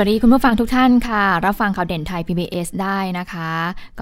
[0.00, 3.52] วัสดีคุณผู้ฟังทุกท่านค่ะ รับฟังข่าวเด่นไทย PBS ได้นะคะ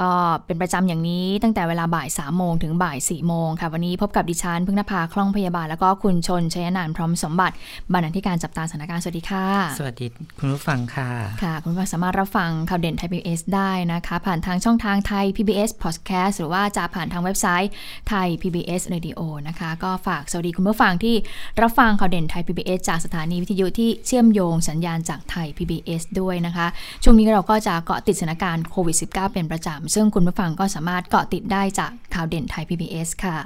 [0.01, 0.11] ก็
[0.46, 7.54] เป็นประจำอย่างนี้ตั้งแต่เวลาบ่าย3ามโมงถึงบ่าย4ี่โมงค่ะ วันนี้พบกับดิฉันพึ่งนภาคล่องพยาบาล แล้วก็คุณชนชยนานพร้อมสมบัติ
[7.93, 9.46] บรรณาธิการจับตาสถานการณ์สวัสดีค่ะ
[9.79, 10.07] สวัสดี
[10.39, 11.11] คุณผู้ฟังค่ะ
[11.43, 17.71] ค่ะ คุณผู้ฟังสามารถรับฟังข่าวเด่นไทย PBS ได้นะคะ ผ่านทางช่องทางไทย PBS Podcast หรือว่าจะผ่านทางเว็บไซต์
[18.09, 21.17] ไทย PBS Radio นะคะ ก็ฝากสวัสดีคุณผู้ฟังที่
[21.63, 25.85] รับฟังข่าวเด่นไทย PBS จากสถานีวิทยุที่เชื่อมโยงสัญญาณจากไทย PBS
[26.21, 26.67] ด้วยนะคะ
[27.03, 33.36] ช่วงนี้เราก็จะเกาะติดสถานการณ์โควิด -19 เป็นประจำ ซึ่งคุณผู้ฟังก็สามารถเกาะติดได้จากข่าวเด่นไทย PBS ค่ะ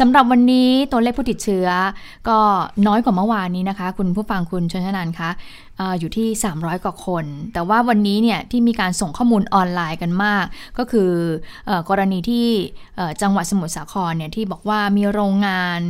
[0.00, 1.66] สำหรับวันนี้ตัวเลขผู้ติดเชื้อ
[2.28, 2.38] ก็
[2.86, 5.30] น้อยกว่าเมื่อวานนี้นะคะ คุณผู้ฟังคุณชนชนันคะ
[6.00, 10.44] อยู่ที่ 300 กว่าคน แต่ว่าวันนี้เนี่ยที่มีการส่งข้อมูลออนไลน์กันมาก
[10.78, 11.10] ก็คือ
[11.88, 12.46] กรณีที่
[13.22, 15.80] จังหวัดสมุทรสาครเนี่ยที่บอกว่ามีโรงงาน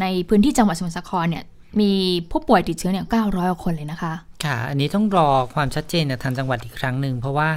[0.00, 1.44] ในพื้นที่จังหวัดสมุทรสาครเนี่ย
[1.80, 1.90] มี
[2.30, 4.12] ผู้ป่วยติดเชื้อเนี่ย900กว่าคนเลยนะคะ
[4.44, 7.50] ค่ะ อันนี้ต้องรอความชัดเจนจากทางจังหวัดอีกครั้งหนึ่ง เพราะว่า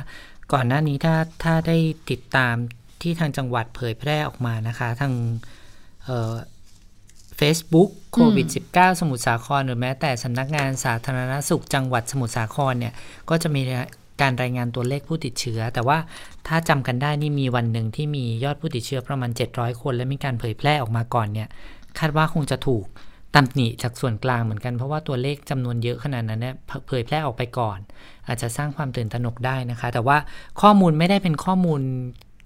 [0.54, 1.78] ก่อนหน้านี้ถ้าถ้าได้
[2.12, 2.56] ติดตาม
[3.02, 5.14] ที่ทางจังหวัดเผยแพร่ออกมานะคะ ทาง
[7.38, 12.94] เฟซบุ๊กโควิด -19 สมุทรสาครหรือแม้แต่สำนักงานสาธารณสุขจังหวัดสมุทรสาครเนี่ย
[13.30, 13.62] ก็จะมี
[14.22, 15.98] การรายงานตัวเลขผู้ติดเชื้อ แต่ว่า
[16.48, 21.48] ถ้าจำกันได้นี่มีวันหนึ่งที่มียอดผู้ติดเชื้อประมาณ 700 คน และมีการเผยแพร่ออกมาก่อนเนี่ย
[22.00, 22.86] คาดว่าคงจะถูก
[23.36, 26.56] ตำหนิจากส่วนกลางเหมือนกัน เพราะว่าตัวเลขจำนวนเยอะขนาดนั้นเนี่ย
[26.88, 27.80] เผยแพร่ออกไปก่อน
[28.28, 30.18] อาจจะสร้างความตื่นตระหนกได้นะคะ แต่ว่า
[30.62, 31.82] ข้อมูลไม่ได้เป็นข้อมูล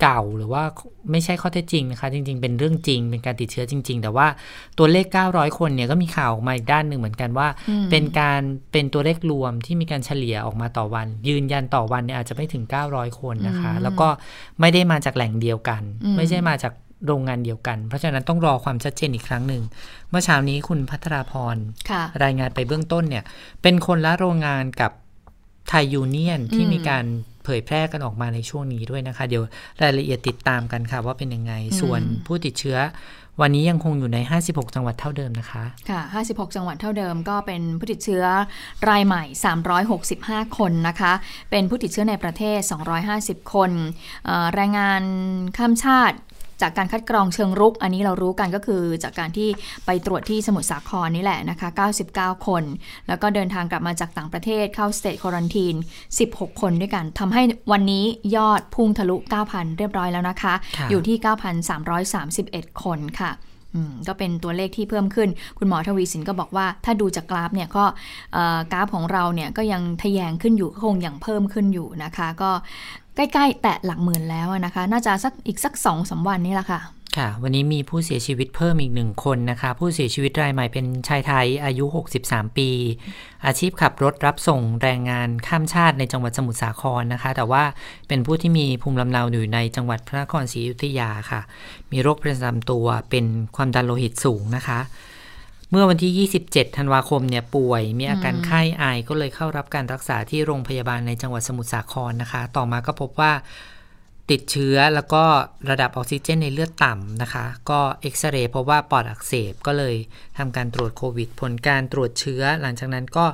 [0.04, 0.64] เก่าหรือว่า
[1.12, 4.28] ไม่ใช่ข้อเท็จจริงนะคะ จริง ๆ เป็นเรื่องจริงเป็นการติดเชื้อจริง ๆ แต่ว่า
[4.78, 7.48] ตัวเลข 900 คนเนี่ยก็มีข่าวออกมาอีกด้านหนึ่งเหมือนกันว่า
[7.92, 8.42] เป็นการ
[8.72, 14.08] เป็นตัวเลขรวมที่มีการเฉลี่ยออกมาต่อวัน ยืนยันต่อวันเนี่ยอาจจะไม่ถึง 900 คนนะคะ แล้วก็
[14.60, 15.82] ไม่ได้มาจากแหล่งเดียวกัน
[16.18, 16.74] ไม่ใช่มาจาก
[17.06, 19.64] โรงงานเดียวกัน เพราะฉะนั้นต้องรอความชัดเจนอีกครั้งหนึ่ง
[20.10, 21.58] เมื่อเช้านี้คุณพัทราพร
[22.24, 23.24] รายงานไปเบื้องต้นเนี่ย
[23.62, 24.92] เป็นคนละโรงงานกับ
[25.70, 27.06] ไทยยูเนียนที่มีการ
[27.44, 29.44] เผยแพร่กันออกมาในช่วงนี้ด้วยนะคะ เดี๋ยว
[29.82, 32.78] รายละเอียดติดตามกันค่ะ ว่าเป็นยังไง ส่วนผู้ติดเชื้อ
[33.42, 38.24] วันนี้ยังคงอยู่ใน 56 จังหวัดเท่าเดิมนะคะ ค่ะ 56 จังหวัดเท่าเดิมก็เป็นผู้ติดเชื้อ
[38.90, 39.24] รายใหม่
[39.90, 41.14] 365 คนนะคะ
[41.52, 42.60] เป็นผู้ติดเชื้อในประเทศ
[43.06, 43.72] 250 คน
[44.54, 45.04] แรงงาน
[45.58, 46.18] ข้ามชาติ
[46.62, 49.50] จากการคัดกรองเชิงรุก อันนี้เรารู้กันก็คือจากการที่
[49.86, 51.70] ไปตรวจที่สมุทรสาครนี่แหละนะคะ
[52.08, 52.64] 99 คน
[53.08, 55.76] แล้วก็เดินทางกลับมาจากต่างประเทศเข้าสเตทควอนตีน
[56.18, 57.42] 16 คนด้วยกันทำให้
[57.72, 59.16] วันนี้ยอดพุ่งทะลุ
[59.48, 60.54] 9,000 เรียบร้อยแล้วนะคะ
[60.90, 61.18] อยู่ที่
[62.24, 63.32] 9,331 คนค่ะ
[64.08, 67.86] ก็เป็นตัวเลขที่เพิ่มขึ้น คุณหมอทวีสินก็บอกว่า ถ้าดูจากกราฟเนี่ยก็
[68.72, 72.52] กราฟของเราเนี่ยก็ยังทะแยงขึ้นอยู่คงยังเพิ่มขึ้นอยู่นะคะ ก็
[73.18, 76.82] ใกล้ๆ แตะหลักหมื่นแล้วนะคะ น่าจะสักอีกสักสองสาวันนี้แหละค่ะ
[77.18, 81.86] ค่ะ วันนี้มีผู้เสียชีวิตเพิ่มอีกหนึ่งคนนะคะ ผู้เสียชีวิตรายใหม่เป็นชายไทยอายุ
[82.18, 82.70] 63 ปี
[83.46, 87.64] อาชีพขับรถรับส่งแรงงานข้ามชาติในจังหวัดสมุทรสาครนะคะ แต่ว่า
[88.08, 91.42] เป็นผู้ที่มีภูมิลำเนาอยู่ในจังหวัดพระนครศรีอยุธยาค่ะ
[91.92, 93.26] มีโรคประจำตัวเป็น
[93.56, 94.80] ความดันโลหิตสูงนะคะ
[95.72, 103.32] เมื่อวันที่ 27 ธันวาคมเนี่ยป่วย มีอาการไข้ไอก็เลยเข้ารับการรักษาที่โรงพยาบาลในจังหวัดสมุทรสาครนะคะ ต่อมาก็พบว่า
[104.32, 105.24] ติดเชื้อแล้วก็
[105.70, 109.96] ระดับออกซิเจนในเลือดต่ำนะคะ ก็เอ็กซเรย์พบว่าปอดอักเสบก็เลย
[110.38, 113.26] ทำการตรวจโควิด ผลการตรวจเชื้อ หลังจากนั้นก็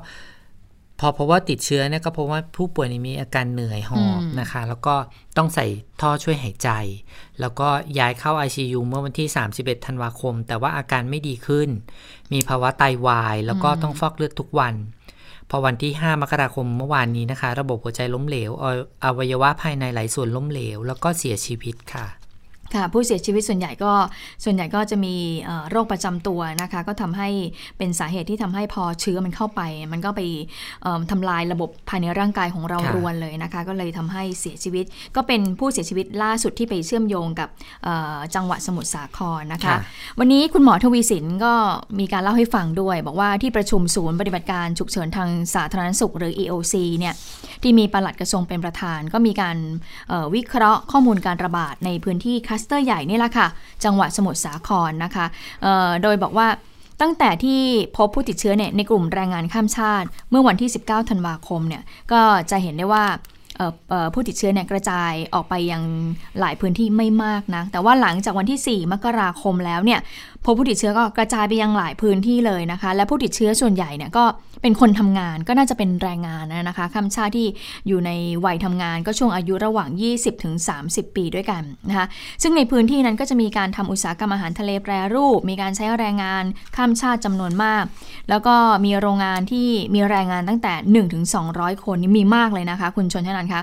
[0.99, 4.95] พอเพราะว่าติดเชื้อเนี่ยก็พบว่าผู้ป่วยมีอาการเหนื่อยหอบนะคะ แล้วก็
[5.37, 5.65] ต้องใส่
[6.01, 6.69] ท่อช่วยหายใจ
[7.39, 7.67] แล้วก็
[7.99, 9.27] ย้ายเข้า ICU เมื่อวันที่
[9.57, 11.69] 31 ธันวาคม แต่ว่าอาการไม่ดีขึ้น
[12.33, 14.75] มีภาวะไตาวาย แล้วก็ต้องฟอกเลือดทุกวัน
[15.49, 18.51] พอวันที่ 5 มกราคมเมื่อวานนี้นะคะ ระบบหัวใจล้มเหลว
[19.03, 22.05] อวัยวะภายในหลายส่วนล้มเหลว แล้วก็เสียชีวิตค่ะ
[22.75, 23.91] ค่ะผู้เสียชีวิตส่วนใหญ่ก็
[24.43, 25.15] ส่วนใหญ่ก็จะมี
[25.69, 27.29] โรคประจำตัวนะคะ ก็ทำให้
[27.77, 29.61] เป็นสาเหตุที่ทำให้พอเชื้อมันเข้าไป
[29.91, 30.21] มันก็ไป
[31.11, 34.85] ทำลายระบบภายในร่างกายของเรารวนเลยนะคะ ก็เลยทำให้เสียชีวิต
[35.15, 37.49] ก็เป็นผู้เสียชีวิตล่าสุดที่ไปเชื่อมโยงกับ
[38.35, 39.75] จังหวัดสมุทรสาครนะคะ
[40.19, 41.53] วันนี้คุณหมอทวีสินก็
[41.99, 47.13] มีการเล่าให้ฟังด้วย บอกว่าที่ประชุมศูนย์ปฏิบัติการฉุกเฉินทางสาธารณสุขหรือ EOC เนี่ย
[47.63, 49.57] ที่มีปลัดกระทรวงเป็นประธาน ก็มีการ
[50.35, 53.47] วิเคราะห์ข้อมูลการระบาดในพื้นที่คัสสเตอร์ใหญ่นี่แหละค่ะ
[53.83, 55.25] จังหวัดสมุทรสาครนะคะ
[56.03, 56.47] โดยบอกว่า
[57.01, 57.61] ตั้งแต่ที่
[57.97, 62.21] พบผู้ติดเชื้อเนี่ยในกลุ่มแรงงานข้ามชาติ เมื่อวันที่ 19 ธันวาคมเนี่ยก็
[62.51, 63.05] จะเห็นได้ว่า
[64.13, 65.83] ผู้ติดเชื้อเนี่ยกระจายออกไปยัง
[66.39, 69.99] หลายพื้นที่ไม่มากนะ แต่ว่าหลังจากวันที่ 4 มกราคมแล้วเนี่ย
[70.45, 74.25] พบผู้ติดเชื้อก็กระจายไปยังหลายพื้นที่เลยนะคะ และผู้ติดเชื้อส่วนใหญ่เนี่ยก็
[74.61, 77.47] เป็นคนทำงานก็น่าจะเป็นแรงงานนะคะคำชาที่
[77.87, 78.11] อยู่ใน
[78.45, 80.53] วัยทำงานก็ช่วงอายุระหว่าง 20ถึง
[80.85, 82.05] 30ปีด้วยกันนะคะ
[82.41, 86.43] ซึ่งในพื้นที่นั้นก็จะมีการทำอุตสาหกรรมอาหารทะเลแปรรูป มีการใช้แรงงาน
[86.75, 87.83] ข้ามชาติจำนวนมาก
[88.29, 88.55] แล้วก็
[88.85, 91.23] มีโรงงานที่มีแรงงานตั้งแต่1ถึง
[91.53, 93.61] 200 คนนี่มีมากเลยนะคะ คุณชนชนันคะ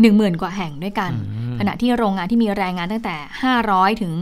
[0.00, 1.12] หนึ่งหมื่นกว่าแห่งด้วยกัน
[1.58, 3.16] ขณะที่โรงงานที่มีแรงงานตั้งแต่
[3.58, 4.14] 500 ถึง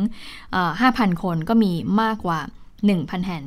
[0.56, 1.72] 5,000 คนก็มี
[2.02, 2.38] มากกว่า
[2.84, 3.44] 1,000 แห่ง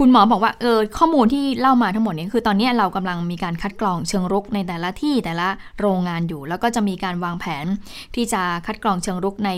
[0.00, 5.48] คุณหมอบอกว่าเออข้อมูลที่เล่ามาทั้งหมดนี้คือตอนนี้เรากำลังมีการคัดกรองเชิงรุกในแต่ละที่แต่ละ
[5.80, 7.66] โรงงานอยู่ แล้วก็จะมีการวางแผน
[8.14, 9.50] ที่จะคัดกรองเชิงรุกใน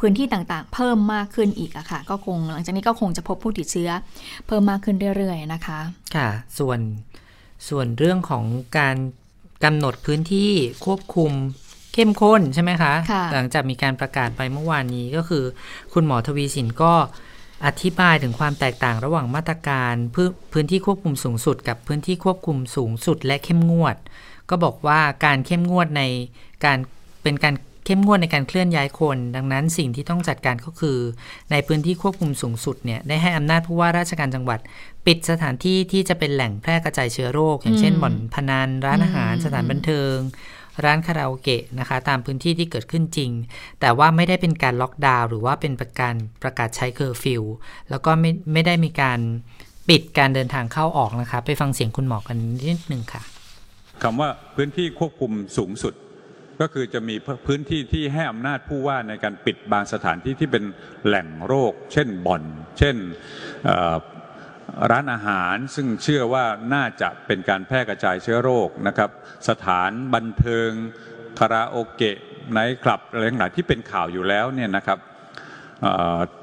[0.00, 3.90] พื้นที่ต่างๆ เพิ่มมากขึ้นอีกอะค่ะ ก็คงหลังจากนี้ก็คงจะพบผู้ติดเชื้อ
[4.46, 5.78] เพิ่มมากขึ้นเรื่อยๆนะคะ
[6.16, 6.28] ค่ะ
[6.58, 6.80] ส่วน
[7.68, 8.44] ส่วนเรื่องของ
[8.78, 8.96] การ
[9.64, 10.50] กำหนดพื้นที่
[10.84, 11.32] ควบคุม
[11.94, 15.44] เข้มข้นใช่ไหมคะคะ หลังจากมีการประกาศไปเมื่อวานนี้ก็คือ
[15.92, 16.94] คุณหมอทวีสินก็
[17.66, 23.96] อธิบายถึงความแตกต่างระหว่างมาตรการพื้นพื้นที่ควบคุมสูงสุด กับพื้นที่ควบคุมสูงสุด และเข้มงวด
[24.50, 26.02] ก็บอกว่าการเข้มงวดใน
[26.64, 26.78] การ
[27.22, 27.54] เป็นการ
[27.86, 30.98] เข้มงวดในการเคลื่อนย้ายคน ดังนั้นสิ่งที่ต้องจัดการก็คือ
[31.50, 34.60] ในพื้นที่ควบคุมสูงสุดเนี่ยได้ให้อำนาจผู้ว่าราชการจังหวัด
[35.06, 40.16] ปิดสถานที่ที่จะเป็นแหล่งแพร่กระจายเชื้อโรค อย่างเช่นบ่อนพนันร้านอาหารสถานบันเทิง
[40.84, 43.30] ร้านคาราโอเกะนะคะ ตามพื้นที่ที่เกิดขึ้นจริง
[43.80, 47.42] แต่ว่าไม่ได้เป็นการล็อกดาวน์หรือว่าเป็นประการประกาศใช้เคอร์ฟิว
[47.90, 49.20] แล้วก็ไม่ไม่ได้มีการ
[49.88, 52.36] ปิดการเดินทางเข้าออกนะคะ ไปฟังเสียงคุณหมอกัน
[52.68, 53.22] นิดนึงค่ะ
[54.02, 55.94] คำว่าพื้นที่ควบคุมสูงสุด
[56.60, 57.14] ก็คือจะมี
[57.46, 60.64] พื้นที่ที่ให้อำนาจผู้ว่าในการปิดบางสถานที่ที่เป็น
[61.06, 62.42] แหล่งโรค เช่นบ่อน
[62.78, 62.96] เช่น
[64.90, 69.10] ร้านอาหารซึ่งเชื่อว่าน่าจะเป็นการแพร่กระจายเชื้อโรคนะครับ
[69.48, 70.70] สถานบันเทิง
[71.38, 72.16] คาราโอเกะ
[72.52, 74.98] ไนท์คลับอะไรต่างๆที่เป็นข่าวอยู่แล้วเนี่ยนะครับ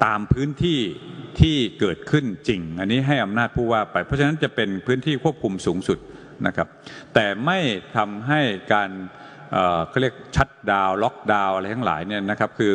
[0.04, 0.80] ตามพื้นที่
[1.40, 5.98] ที่เกิดขึ้นจริง อันนี้ให้อำนาจผู้ว่าไป เพราะฉะนั้นจะเป็นพื้นที่ควบคุมสูงสุด
[6.46, 6.68] นะครับ
[7.14, 7.58] แต่ไม่
[7.96, 8.40] ทำให้
[8.72, 8.90] การ
[9.88, 12.74] เขาเรียก shutdown lockdown อะไรทั้งหลายเนี่ยนะครับ คือ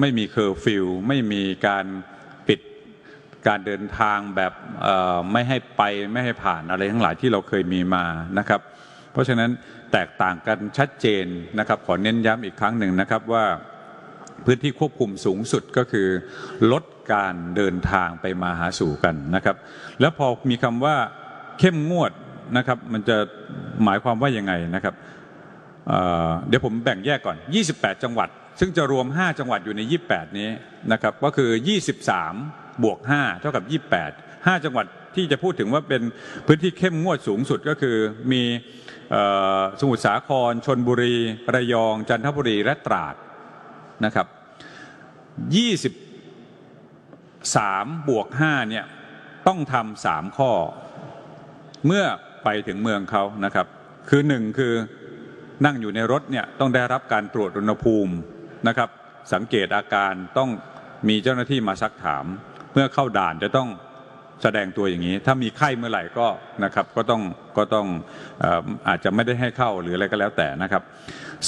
[0.00, 1.86] ไม่มีเคอร์ฟิวไม่มีการ
[3.48, 4.52] การเดินทางแบบ
[5.32, 5.82] ไม่ให้ไป
[6.12, 8.04] ไม่ให้ผ่านอะไรทั้งหลายที่เราเคยมีมา
[8.38, 8.60] นะครับ
[9.12, 9.50] เพราะฉะนั้น
[9.92, 11.26] แตกต่างกันชัดเจน
[11.58, 13.44] นะครับ ขอเน้นย้ำอีกครั้งหนึ่งนะครับว่า
[14.44, 16.08] พื้นที่ควบคุมสูงสุดก็คือ
[16.72, 19.56] ลดการเดินทางไปมาหาสู่กันนะครับ
[20.00, 20.96] แล้วพอมีคำว่า
[21.58, 22.12] เข้มงวด
[22.56, 23.16] นะครับมันจะ
[23.84, 24.94] หมายความว่ายังไงนะครับ
[26.48, 27.36] เดี๋ยวผมแบ่งแยกก่อน
[27.70, 28.28] 28 จังหวัด
[28.60, 30.50] ซึ่งจะรวม 5 จังหวัดอยู่ใน 28 นี้
[30.92, 31.50] นะครับก็คือ
[32.10, 34.86] 23 บวก 5 เท่ากับ 28 5 จังหวัด
[35.16, 36.02] ที่จะพูดถึงว่าเป็น
[36.46, 37.96] พื้นที่เข้มงวดสูงสุดก็คือ
[38.32, 38.42] มี
[39.80, 41.14] สมุทรสาคร ชนบุรี
[41.54, 43.14] ระยอง จันทบุรี และตราด
[44.04, 44.26] นะครับ
[48.02, 48.84] 23 บวก 5 เนี่ย
[49.48, 50.52] ต้องทำสามข้อ
[51.86, 52.04] เมื่อ
[52.44, 53.66] ไปถึงเมืองเขานะครับ
[54.08, 54.72] คือหนึ่งคือ
[55.64, 58.12] นั่งอยู่ในรถเนี่ย ต้องได้รับการตรวจอุณหภูมิ
[58.68, 58.88] นะครับ
[59.32, 60.50] สังเกตอาการต้อง
[61.08, 62.24] มีเจ้าหน้าที่มาซักถาม
[62.76, 63.68] มื่อเข้าด่านจะต้อง
[64.42, 66.28] แสดงตัวอย่างนี้ ถ้ามีไข้เมื่อไหร่ก็
[66.64, 67.22] นะครับก็ต้อง
[67.56, 67.86] ก็ต้อง
[68.88, 70.82] อาจจะไม่ได้ให้เข้าหรืออะไรก็แล้วแต่นะครับ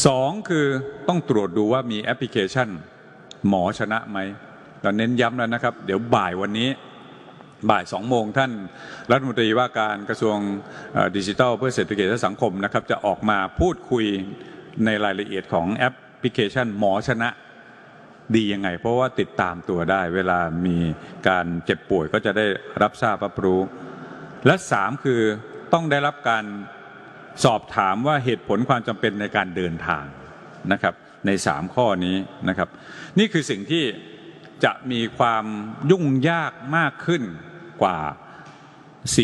[0.06, 0.66] สองคือ
[1.08, 2.68] ต้องตรวจดูว่ามีแอปพลิเคชัน
[3.48, 4.18] หมอชนะไหม
[4.82, 6.68] เราเน้นย้ำแล้วนะครับ เดี๋ยวบ่ายวันนี้
[7.70, 8.52] บ่ายสองโมงท่าน
[9.10, 10.36] รัฐมนตรีว่าการกระทรวง
[11.16, 14.04] ดิจิทัล เพื่อเศรษฐกิจและสังคมนะครับจะออกมาพูดคุย
[14.84, 17.28] ในรายละเอียดของแอปพลิเคชันหมอชนะ
[18.36, 20.78] ดียังไง เพราะว่าติดตามตัวได้ เวลามี
[21.28, 22.46] การเจ็บป่วยก็จะได้
[22.82, 23.60] รับทราบรับรู้
[24.46, 25.20] และสามคือ
[25.72, 26.44] ต้องได้รับการ
[27.44, 30.04] สอบถามว่าเหตุผลความจำเป็นในการเดินทาง
[30.72, 30.94] นะครับ
[31.26, 32.16] ในสามข้อนี้
[32.48, 32.68] นะครับ
[33.18, 33.84] นี่คือสิ่งที่
[34.64, 35.44] จะมีความ
[35.90, 37.22] ยุ่งยากมากขึ้น
[37.82, 37.98] กว่า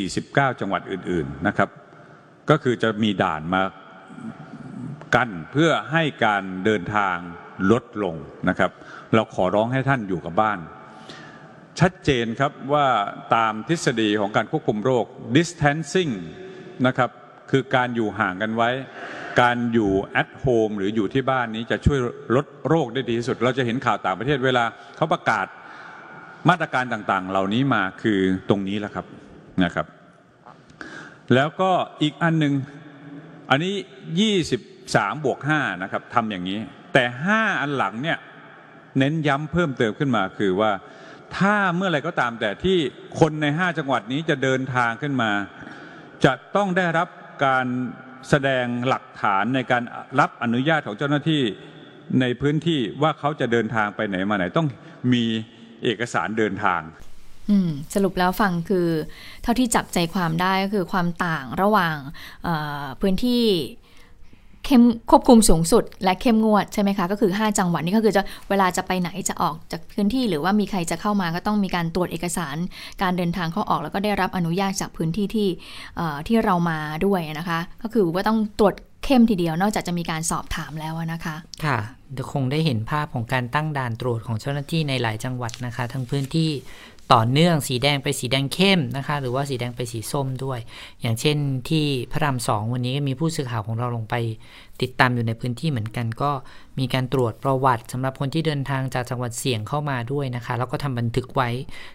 [0.04, 1.68] 49 จังหวัดอื่น ๆนะครับ
[2.50, 3.62] ก็คือจะมีด่านมา
[5.14, 7.16] กั้นเพื่อให้การเดินทาง
[7.70, 8.16] ลดลง
[8.48, 8.70] นะครับ
[9.14, 10.58] เราขอร้องให้ท่านอยู่กับบ้าน
[11.80, 12.86] ชัดเจนครับว่า
[13.34, 15.04] ตามทฤษฎีของการควบคุมโรค
[15.36, 16.12] distancing
[16.86, 17.10] นะครับ
[17.50, 18.70] คือการอยู่ห่างกันไว้
[19.40, 21.98] การอยู่ at home หรืออยู่ที่บ้านนี้จะช่วย
[22.36, 24.64] ลดโรคได้ดีที่สุด เราจะเห็นข่าวต่างประเทศเวลา
[24.96, 25.46] เขาประกาศ
[26.48, 28.18] มาตรการต่างๆ เหล่านี้มาคือ
[28.48, 29.06] ตรงนี้แหละครับ
[29.64, 29.86] นะครับ
[31.34, 31.70] แล้วก็
[32.02, 32.54] อีกอันหนึ่ง
[33.50, 33.74] อันนี้
[34.50, 36.58] 23 บวก5นะครับทำอย่างนี้
[36.92, 37.04] แต่
[37.34, 38.18] 5 อันหลังเนี่ย
[38.98, 40.72] เน้นย้ำเพิ่มเติมขึ้นมาคือว่า
[41.38, 42.78] ถ้าเมื่อไรก็ตามแต่ที่
[43.20, 45.30] คนในห้าจังหวัดนี้จะเดินทางขึ้นมา
[46.24, 47.08] จะต้องได้รับ
[47.44, 47.66] การ
[48.28, 49.82] แสดงหลักฐานในการ
[50.20, 51.42] รับอนุญาตของเจ้าหน้าที่
[52.20, 54.68] ในพื้นที่ว่าเขาจะเดินทางไปไหนมาไหนต้อง
[55.12, 55.24] มี
[55.84, 56.80] เอกสารเดินทาง
[57.50, 58.88] อืมสรุปแล้วฟังคือ
[59.42, 61.96] เท่าที่จับใจความได้ก็คือความต่างระหว่าง
[63.00, 63.44] พื้นที่
[64.66, 72.56] เข้มควบคุมสูงสุด และเข้มงวดใช่ไหมคะก็คือ 5 จังหวัดนี่ก็คือจะเวลาจะไปไหนจะออกจากพื้นที่ หรือว่ามีใครจะเข้ามาก็ต้องมีการตรวจเอกสาร
[73.02, 75.48] การเดินทางเข้าออกแล้วก็ได้รับอนุญาตจากพื้นที่ที่
[76.26, 81.78] ที่เรามาด้วยนะคะ ก็คือว่าต้องตรวจเข้มทีเดียวนอกจากจะมีการสอบถามแล้วนะคะ ค่ะ
[82.32, 86.50] คงได้เห็นภาพของการตั้งด่านตรวจของเจ้าหน้าที่ในหลายจังหวัดนะคะ ทั้งพื้นที่
[87.12, 90.58] ต่อเนื่องสีแดงไปสีแดงเข้มนะคะ หรือว่าสีแดงไปสีส้มด้วย
[91.00, 91.36] อย่างเช่น
[91.68, 94.14] ที่พระรามสองวันนี้ก็มีผู้สื่อข่าวของเราลงไป
[94.82, 96.30] ติดตามอยู่ในพื้นที่เหมือนกัน ก็
[96.78, 101.50] มีการตรวจประวัติสำหรับคนที่เดินทางจากจังหวัดเสี่ยงเข้ามาด้วยนะคะ แล้วก็ทำบันทึกไว้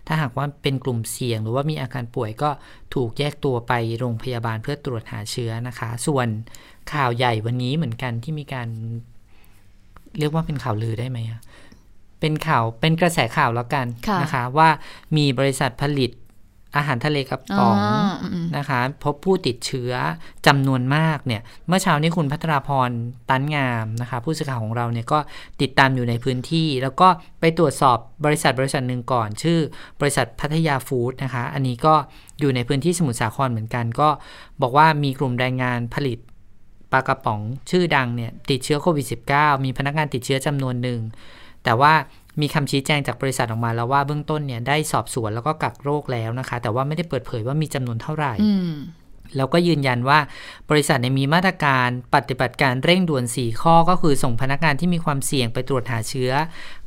[0.07, 2.49] ถ้าหากว่าเป็นกลุ่มเสี่ยง หรือว่ามีอาการป่วยก็
[2.93, 6.27] ถูกแยกตัวไปโรงพยาบาลเพื่อตรวจหาเชื้อนะคะ ส่วน
[6.93, 8.69] ข่าวใหญ่วันนี้เหมือนกันที่มีการ
[10.19, 11.41] เรียกว่าเป็นข่าวลือได้ไหมอะ
[12.19, 14.69] เป็นข่าวเป็นกระแสข่าวแล้วกันค่ะนะคะ ว่า
[15.17, 16.11] มีบริษัทผลิต
[16.77, 19.91] อาหารทะเลกระป๋องอ๋ออืมนะคะ พบผู้ติดเชื้อ
[20.47, 22.89] จำนวนมากเนี่ย เมื่อเช้านี้คุณพัทราพร
[23.29, 25.19] ตันงามนะคะ ผู้สื่อข่าวของเราเนี่ยก็
[25.61, 27.07] ติดตามอยู่ในพื้นที่ แล้วก็
[27.39, 29.59] ไปตรวจสอบบริษัทบริษัทหนึ่งก่อน ชื่อ
[30.01, 31.93] บริษัทพัทยาฟู้ดนะคะ อันนี้ก็
[32.39, 34.09] อยู่ในพื้นที่สมุทรสาครเหมือนกัน ก็
[34.61, 36.19] บอกว่ามีกลุ่มแรงงานผลิต
[36.91, 40.99] ปลากระป๋องชื่อดังเนี่ยติดเชื้อโควิด -19 มีพนักงานติดเชื้อจำนวนหนึ่ง
[41.63, 41.93] แต่ว่า
[42.41, 48.75] มีคำชี้แจงจากบริษัทออกมาแล้วว่าเบื้องต้นเนี่ยได้สอบสวนแล้วก็กักโรคแล้วนะคะ แต่ว่าไม่ได้เปิดเผยว่ามีจำนวนเท่าไหร่อืม
[49.37, 50.19] แล้วก็ยืนยันว่า
[50.69, 56.31] บริษัทเนี่ยมีมาตรการปฏิบัติการเร่งด่วน 4 ข้อก็คือส่งพนักงานที่มีความเสี่ยงไปตรวจหาเชื้อ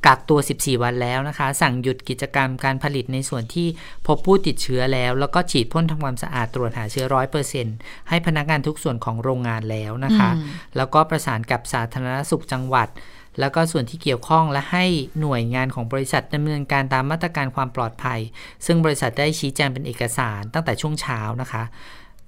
[0.07, 3.69] กักตัว 14 วันแล้วนะคะ สั่งหยุดกิจกรรมการผลิตในส่วนที่
[4.07, 7.07] พบผู้ติดเชื้อแล้ว แล้วก็ฉีดพ่นทำความสะอาดตรวจหาเชื้อ
[7.59, 12.89] 100%ให้พนักงานทุกส่วนของโรงงานแล้วนะคะอืมแล้วก็ประสานกับสาธารณสุขจังหวัด
[13.41, 14.85] แล้วก็ส่วนที่เกี่ยวข้องและให้
[15.21, 18.21] หน่วยงานของบริษัทดำเนินการตามมาตรการความปลอดภัย
[18.67, 21.63] ซึ่งบริษัทได้ชี้แจงเป็นเอกสารตั้งแต่ช่วงเช้านะคะ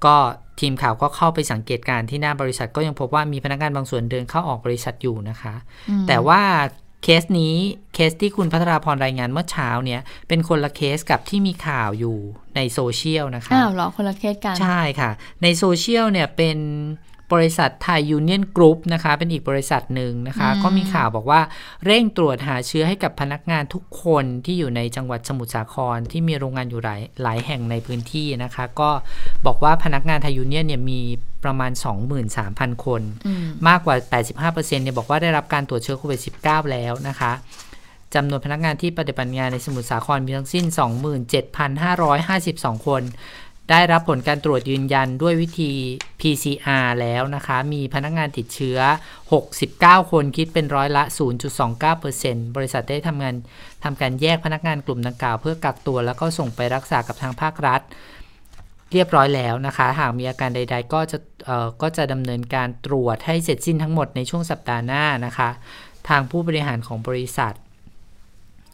[0.05, 0.17] ก็
[0.61, 5.55] ทีมข่าวก็เข้าไปสังเกตการณ์ที่หน้าบริษัทก็ยังพบว่ามีพนักงานบางส่วนเดินเข้าออกบริษัทอยู่นะคะ
[6.09, 6.43] แต่ว่า
[7.03, 7.55] เคสนี้
[7.95, 12.17] เคสที่คุณพัทราพรรายงานเมื่อเช้าเนี่ยเป็นคนละเคสกับที่มีข่าวอยู่
[12.57, 15.11] ในโซเชียลนะคะอ้าวเหรอคนละเคสกัน ใช่ค่ะ
[15.43, 16.59] ในโซเชียลเนี่ยเป็น
[17.33, 21.41] บริษัทไทยยูเนียนกรุ๊ปนะคะ เป็นอีกบริษัทหนึ่งนะคะอืมก็มีข่าวบอกว่า
[21.85, 28.91] เร่งตรวจหาเชื้อให้กับพนักงานทุกคนที่อยู่ในจังหวัดสมุทรสาครที่มีโรงงานอยู่หลายหลายแห่งในพื้นที่นะคะ ก็
[29.47, 31.01] บอกว่าพนักงานไทยยูเนียนเนี่ยมี
[31.45, 31.71] ประมาณ
[32.29, 33.97] 23,000 คนอืมมากกว่า
[34.51, 37.33] 85%เนี่ยบอกว่าได้รับการตรวจเชื้อโควิด -19 แล้วนะคะ
[38.15, 40.65] จำนวนพนักงานที่ปฏิบัติงานในสมุทรสาครมีทั้งสิ้น
[42.01, 43.03] 27,552 คน
[43.71, 45.73] ได้รับผลการตรวจยืนยันด้วยวิธี
[46.21, 48.79] PCR แล้วนะคะ มีพนักงานติดเชื้อ
[49.45, 51.03] 69 คนคิดเป็นร้อยละ
[51.79, 53.35] 0.29%บริษัทได้ทำงาน
[53.85, 57.81] ทำการแยกพนักงานกลุ่มดังกล่าวเพื่อกักตัว แล้วก็ส่งไปรักษากับทางภาครัฐ
[58.93, 61.19] เรียบร้อยแล้วนะคะ หากมีอาการใด ๆ ก็จะ
[61.83, 65.51] ก็จะดำเนินการตรวจให้เสร็จสิ้นทั้งหมดในช่วงสัปดาห์หน้านะคะ
[66.09, 67.55] ทางผู้บริหารของบริษัท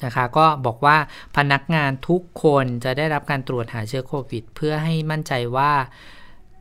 [0.04, 0.96] นะคะก็บอกว่า
[1.36, 5.72] พนักงานทุกคนจะได้รับการตรวจหาเชื้อโควิด เพื่อให้มั่นใจว่า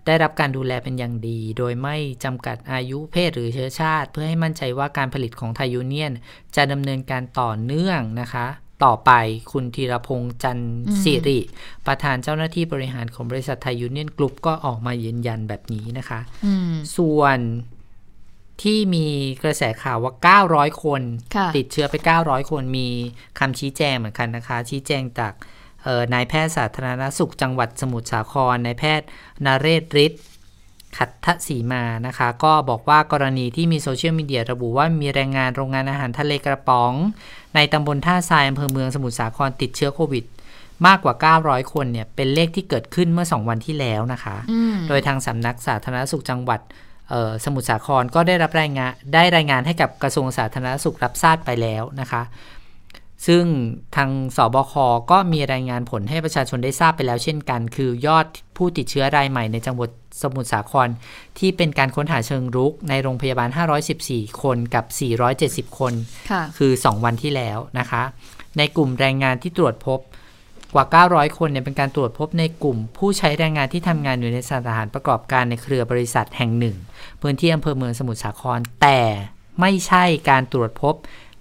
[0.06, 6.14] ได้รับการดูแลเป็นอย่างดี โดยไม่จำกัดอายุเพศหรือเชื้อชาติ เพื่อให้มั่นใจว่าการผลิตของไทยยูเนียน
[6.56, 8.48] จะดำเนินการต่อเนื่องนะคะ
[8.84, 9.12] ต่อไป
[9.52, 11.40] คุณธีรพงษ์จันทร์สิริ
[11.86, 17.40] ประธานเจ้าหน้าที่บริหารของบริษัทไทยยูเนียนกรุ๊ปก็ออกมายืนยันแบบนี้นะคะอืมส่วน
[18.64, 19.06] ที่มี
[19.44, 20.14] กระแสข่าวว่า
[20.48, 21.02] 900 คน
[21.36, 22.88] ค่ะติดเชื้อไป 900 คนมี
[23.40, 25.34] คำชี้แจงเหมือนกันนะคะ ชี้แจงจาก
[25.84, 29.08] เอ่อนายแพทย์สาธารณสุขจังหวัดสมุทรสาครนายแพทย์
[29.46, 30.24] นเรศฤทธิ์
[30.98, 36.94] ขัตทศรีมานะคะ ก็บอกว่ากรณีที่มีโซเชียลมีเดียระบุว่ามีแรงงานโรงงานอาหารทะเลกระป๋อง
[37.56, 40.26] ในตำบลท่าทรายอำเภอเมืองสมุทรสาครติดเชื้อโควิด
[40.88, 41.14] มากกว่า
[41.44, 46.89] 900 คนเนี่ย เป็นเลขที่เกิดขึ้นเมื่อ 2 วันที่แล้วนะคะอืมโดยทางสำนักสาธารณสุขจังหวัดเอ่อ
[47.46, 52.24] สมุทรสาครก็ได้รับรายงานได้รายงานให้กับกระทรวงสาธารณสุขรับทราบไปแล้วนะคะ
[53.28, 53.44] ซึ่ง
[53.96, 54.74] ทางสบค
[55.12, 58.26] ก็มีรายงานผลให้ประชาชนได้ทราบไปแล้วเช่นกัน คือยอด
[58.58, 59.90] ผู้ติดเชื้อรายใหม่ในจังหวัด
[60.22, 60.88] สมุทรสาคร
[61.40, 63.50] ที่เป็นการค้นหาเชิงรุกในโรงพยาบาล
[63.96, 64.86] 514 คนกับ
[65.72, 65.94] 470 คน
[66.32, 68.04] ค่ะคือ 2 วันที่แล้วนะคะ
[68.58, 70.00] ในกลุ่มแรงงานที่ตรวจพบ
[70.74, 76.76] กว่า 900 คนเนี่ยเป็นการตรวจพบในกลุ่ม ผู้ใช้แรงงานที่ทำงานอยู่ในสถานประกอบการในเครือบริษัทแห่งหนึ่ง
[77.22, 79.00] พื้นที่อำเภอเมืองสมุทรสาคร แต่
[79.62, 80.96] ไม่ใช่การตรวจพบ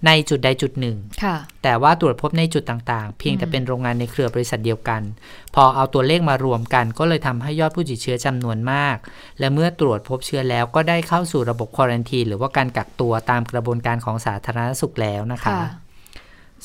[0.07, 5.01] ในจุดใดจุดหนึ่งค่ะแต่ว่าตรวจพบในจุดต่างๆ เพียงแต่เป็นโรงงานในเครือบริษัทเดียวกัน
[5.55, 8.97] พอเอาตัวเลขมารวมกัน ก็เลยทำให้ยอดผู้ติดเชื้อจำนวนมาก
[9.39, 15.61] และเมื่อตรวจพบเชื้อแล้วก็ได้เข้าสู่ระบบควอรันทีหรือว่าการกักตัวตามกระบวนการของสาธารณสุขแล้วนะคะค่ะ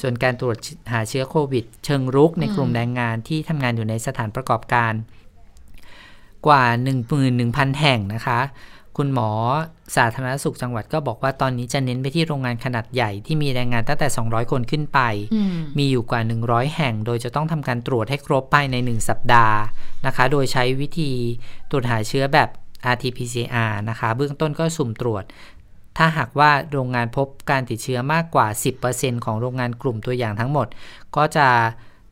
[0.01, 0.57] ส่วนการตรวจ
[0.93, 4.93] หาเชื้อโควิด เชิงรุกในกลุ่มแรงงานที่ทำงานอยู่ในสถานประกอบการ
[6.47, 6.65] กว่า
[7.23, 8.41] 11,000 แห่งนะคะ
[8.97, 9.31] คุณหมอ
[9.97, 15.01] สาธารณสุขจังหวัดก็บอกว่าตอนนี้จะเน้นไปที่โรงงานขนาดใหญ่ที่มีแรงงานตั้งแต่ 200 คนขึ้นไป
[15.35, 19.59] อืมมีอยู่กว่า 100 แห่ง โดยจะต้องทำการตรวจให้ครบภายใน 1 สัปดาห์
[20.07, 21.13] นะคะ โดยใช้วิธี
[21.71, 22.49] ตรวจหาเชื้อแบบ
[22.93, 25.25] RT-PCR นะคะ เบื้องต้นก็สุ่มตรวจ
[25.97, 28.47] ถ้าหากว่าโรงงานพบการติดเชื้อมากกว่า
[28.87, 30.67] 10%ของโรงงานกลุ่มตัวอย่างทั้งหมด
[31.17, 31.49] ก็จะ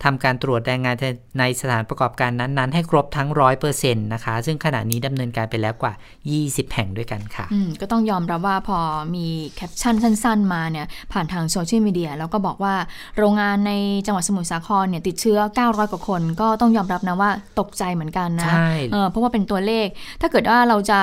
[0.05, 0.97] ทำการตรวจแรงงาน
[1.39, 3.29] ในสถานประกอบการนั้นๆ ให้ครบทั้ง
[3.67, 5.93] 100%นะคะ ซึ่งขณะนี้ดำเนินการไปแล้วกว่า
[6.33, 8.79] 20 แห่งด้วยกันค่ะอืมก็ต้องยอมรับว่าพอ
[9.15, 12.75] มีแคปชั่นสั้น ๆ มาเนี่ยผ่านทางโซเชียลมีเดียแล้วก็บอกว่า
[13.19, 13.73] โรงงานใน
[14.07, 17.31] จังหวัดสมุทรสาครเนี่ยติดเชื้อ 900 กว่าคน ก็ต้องยอมรับนะว่า
[17.61, 19.87] ตกใจเหมือนกันนะใช่เออเพราะว่าเป็นตัวเลข
[20.21, 21.01] ถ้าเกิดว่าเราจะ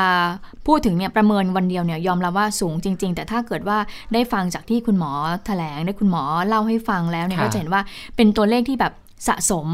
[0.68, 3.77] พูดถึงเนี่ยประเมินวันเดียวเนี่ยยอมรับว่าสูงจริง ๆ แต่ถ้าเกิดว่า
[4.13, 5.12] ได้ฟังจากที่คุณหมอ
[5.46, 7.82] แถลงได้คุณหมอเล่าให้ฟังแล้วเนี่ยค่ะก็จะเห็นว่า
[8.15, 8.88] เป็นตัวเลขที่แบบ
[9.28, 9.70] สะสม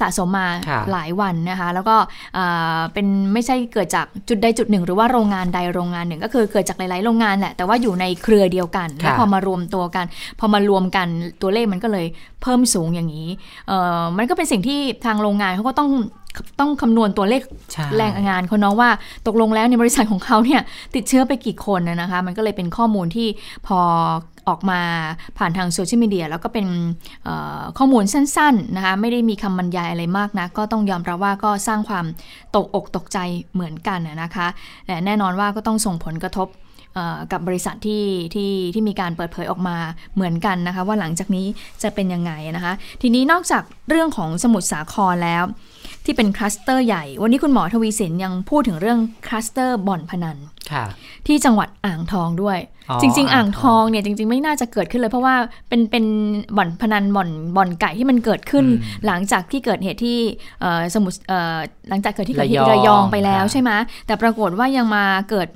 [0.00, 1.96] สะสมมาค่ะหลายวันนะคะ แล้วก็
[2.36, 10.06] อ่าเป็นไม่ใช่เกิดจากจุดใดจุดหนึ่ง หรือว่าโรงงานใดโรงงานหนึ่ง ก็คือเกิดจากหลาย ๆ โรงงานแหละแต่ว่าอยู่ในเครือเดียวกันแล้วพอมารวมตัวกัน
[10.40, 11.06] พอมารวมกัน
[11.42, 12.06] ตัวเลขมันก็เลย
[12.42, 13.28] เพิ่มสูงอย่างนี้
[13.68, 15.90] เอ่อมันก็เป็นสิ่งที่ทางโรงงานเขาก็ต้อง
[16.60, 18.90] ต้องคำนวณตัวเลขใช่แรงงานเขาเนาะว่า
[19.26, 20.60] ตกลงแล้วในบริษัทของเขาเนี่ย
[20.94, 23.28] ติดเชื้อไปกี่คนนะนะคะ มันก็เลยเป็นข้อมูลที่
[23.66, 23.78] พอ
[24.48, 24.80] ออกมา
[25.38, 26.66] ผ่านทางโซเชียลมีเดียแล้วก็เป็น
[27.24, 32.04] เอ่อข้อมูลสั้นๆนะคะไม่ได้มีคำบรรยายอะไรมากนะ ก็ต้องยอมรับว่าก็สร้างความ
[32.56, 33.18] ตกอกตกใจ
[33.54, 34.46] เหมือนกันนะนะคะ
[34.86, 36.48] แต่แน่นอนว่าก็ต้องส่งผลกระทบ
[36.94, 39.76] เอ่อกับบริษัทที่ที่ที่มีการเปิดเผยออกมา
[40.14, 41.46] เหมือนกันนะคะ ว่าหลังจากนี้
[41.82, 45.44] จะเป็นยังไงนะคะ ทีนี้นอกจากเรื่องของสมุทรสาครแล้ว
[46.04, 50.36] ที่เป็นคลัสเตอร์ใหญ่ วันนี้คุณหมอทวีสินยังพูดถึงเรื่องคลัสเตอร์บ่อนพนัน
[50.72, 50.84] ค่ะ
[51.26, 55.34] ที่จังหวัดอ่างทองด้วยอ๋อ จริง ๆ อ่างอ่างททอองงเนี่ยจริง ๆ ไม่น่าจะเกิดขึ้นเลยเพราะว่า
[55.68, 56.04] เป็นเป็น
[56.56, 60.18] บ่อนพนันบ่อนบ่อนไก่ที่มันเกิดขึ้นอืมหลังจากที่เกิดเหตุที่
[60.60, 63.70] เอ่อสมุทรเอ่อหลังจากเกิดที่เกิดที่ระยองระยองไปแล้วค่ะใช่ไหม
[64.06, 65.48] แต่ปรากฏว่ายังมาเกิด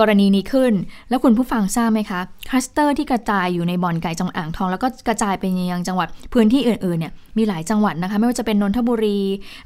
[0.00, 0.72] กรณีนี้ขึ้น
[1.08, 9.18] แล้วคุณผู้ฟังทราบไหมคะคลัสเตอร์ที่กระจายอยู่ในบ่อนไก่จังหวัดอ่างทอง แล้วก็กระจายไปยังจังหวัดพื้นที่อื่นๆเนี่ยมีหลายจังหวัดนะคะ ไม่ว่าจะเป็นนนทบุรี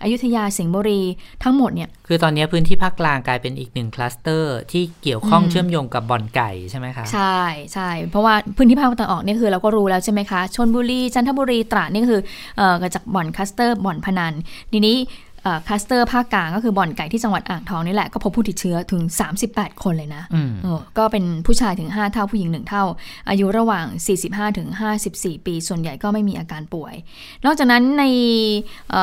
[0.02, 1.00] อยุธยาสิงห์บุรี
[1.42, 7.38] ทั้งหมดเนี่ยคือตอนนี้พื้นที่ภาคกลางกลายเป็นอีกหนึ่งคลัสเตอร์ที่เกี่ยวข้องอืมเชื่อมโยงกับบ่อนไก่ใช่ไหมคะใช่
[7.74, 12.20] ใช่เพราะว่าพื้นที่ภาคตะวันออกเนี่ยคือเราก็รู้แล้วใช่ไหมคะชลบุรีจันทบุรีตราดนี่คือ
[12.56, 14.34] เอ่อกิดจากบ่อนคลัสเตอร์บ่อนพนัน
[14.72, 14.96] ทีนี้
[15.66, 19.02] คลัสเตอร์ภาคกลางก็คือบ่อนไก่ที่จังหวัดอ่างทองนี่แหละ ก็พบผู้ติดเชื้อถึง
[19.42, 22.84] 38 คนเลยนะอืมเออก็เป็นผู้ชายถึง 5 เท่าผู้หญิง 1 เท่า
[23.28, 23.86] อายุระหว่าง
[24.22, 24.68] 45ถึง
[25.06, 26.94] 54 ปี ส่วนใหญ่ก็ไม่มีอาการป่วย
[27.44, 28.04] นอกจากนั้นใน
[28.90, 29.02] เอ่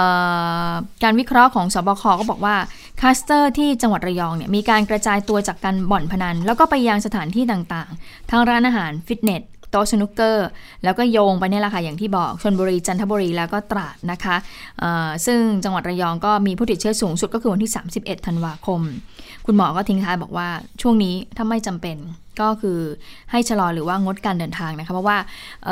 [0.70, 0.72] อ
[1.04, 2.56] การวิเคราะห์ของศบคก็บอกว่า
[3.00, 10.48] คลัสเตอร์ที่จังหวัดระยองเนี่ยมีการกระจายตัวจากการบ่อนพนัน แล้วก็ไปยังสถานที่ต่างๆทั้งร้านอาหารฟิตเนส โต๊ะสนุกเกอร์
[10.84, 14.36] แล้วก็โยงไปเนี่ยแหละค่ะ อย่างที่บอกชนบุรีจันทบุรีแล้วก็ตราดนะคะ
[15.26, 18.82] ซึ่งจังหวัดระยองก็มีผู้ติดเชื้อสูงสุดก็คือวันที่ 31 ธันวาคม
[19.46, 20.48] คุณหมอก็ทิ้งท้ายบอกว่า
[20.82, 21.98] ช่วงนี้ถ้าไม่จำเป็น
[22.42, 22.80] ก็คือ
[23.32, 25.18] ให้ชะลอหรือว่างดการเดินทางนะคะ เพราะว่า
[25.66, 25.68] เ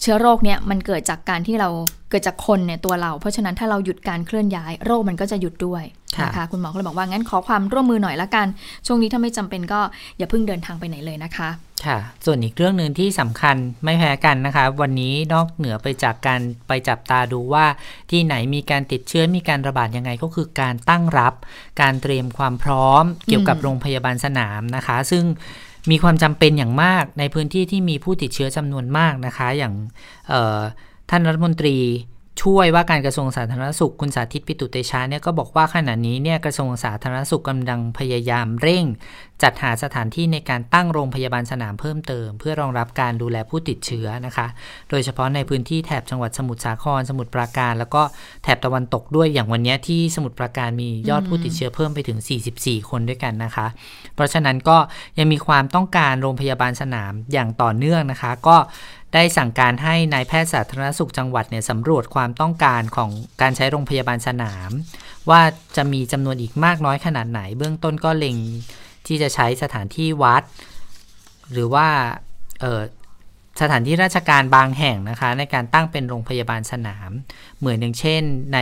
[0.00, 1.68] เชื้อโรคเนี่ยมันเกิดจากการที่เรา
[2.10, 5.84] เกิดจากคนเนี่ยตัวเรา เพราะฉะนั้นถ้าเราหยุดการเคลื่อนย้ายโรคมันก็จะหยุดด้วย
[6.22, 8.46] นะคะคุณหมอก็เลยบอกว่างั้นขอความร่วมมือหน่อยละกัน
[8.86, 9.80] ช่วงนี้ถ้าไม่จำเป็นก็
[10.18, 11.48] อย่าเพิ่งเดินทางไปไหนเลยนะคะ
[11.86, 17.66] ค่ะ ส่วนอีกเรื่องหนึ่งที่สำคัญไม่แพ้กันนะคะ วันนี้นอกเหนือไปจากการไปจับตาดูว่า
[18.10, 21.34] ที่ไหนมีการติดเชื้อมีการระบาดยังไงก็คือการตั้งรับ
[21.80, 25.24] การเตรียมความพร้อม เกี่ยวกับอืมโรงพยาบาลสนามนะคะ ซึ่ง
[25.90, 29.74] มีความจำเป็นอย่างมากในพื้นที่ที่มีผู้ติดเชื้อจำนวนมากนะคะ อย่าง
[30.28, 30.60] เอ่อ
[31.10, 31.76] ท่านรัฐมนตรี
[32.42, 38.84] ช่วยว่าการกระทรวงสาธารณสุขคุณสาธิตปิตุเตชะเนี่ยก็บอกว่าขณะนี้เนี่ยกระทรวงสาธารณสุขกำลังพยายามเร่ง
[39.42, 44.46] จัดหาสถานที่ในการตั้งโรงพยาบาลสนามเพิ่มเติม เพื่อรองรับการดูแลผู้ติดเชื้อนะคะ
[44.90, 48.02] โดยเฉพาะในพื้นที่แถบจังหวัดสมุทรสาคร สมุทรปราการ แล้วก็
[48.42, 52.18] แถบตะวันตกด้วยอย่างวันนี้ที่สมุทรปราการมียอดผู้ติดเชื้อเพิ่มไปถึง
[52.54, 53.66] 44 คนด้วยกันนะคะ
[54.14, 54.76] เพราะฉะนั้นก็
[55.18, 58.56] ยังมีความต้องการโรงพยาบาลสนามอย่างต่อเนื่องนะคะ ก็
[59.14, 64.70] ได้สั่งการให้นายแพทย์สาธารณสุขจังหวัดเนี่ยสำรวจความต้องการของการใช้โรงพยาบาลสนาม
[65.30, 65.40] ว่า
[65.76, 68.36] จะมีจำนวนอีกมากน้อยขนาดไหน เบื้องต้นก็เล็ง
[69.06, 70.42] ที่จะใช้สถานที่วัด
[71.52, 71.86] หรือว่า
[73.60, 77.10] สถานที่ราชการบางแห่งนะคะ ในการตั้งเป็นโรงพยาบาลสนาม
[77.58, 78.22] เหมือนอย่างเช่น
[78.54, 78.58] ใน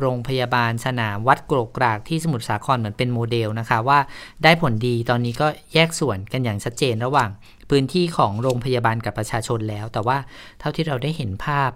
[0.00, 3.98] โรงพยาบาลสนามวัดโกรกกรากที่สมุทรสาครเหมือนเป็นโมเดลนะคะ ว่า
[4.44, 7.30] ได้ผลดีตอนนี้ก็แยกส่วนกันอย่างชัดเจนระหว่าง
[7.70, 10.18] พื้นที่ของโรงพยาบาลกับประชาชนแล้ว แต่ว่า
[10.58, 11.70] เท่าที่เราได้เห็นภาพ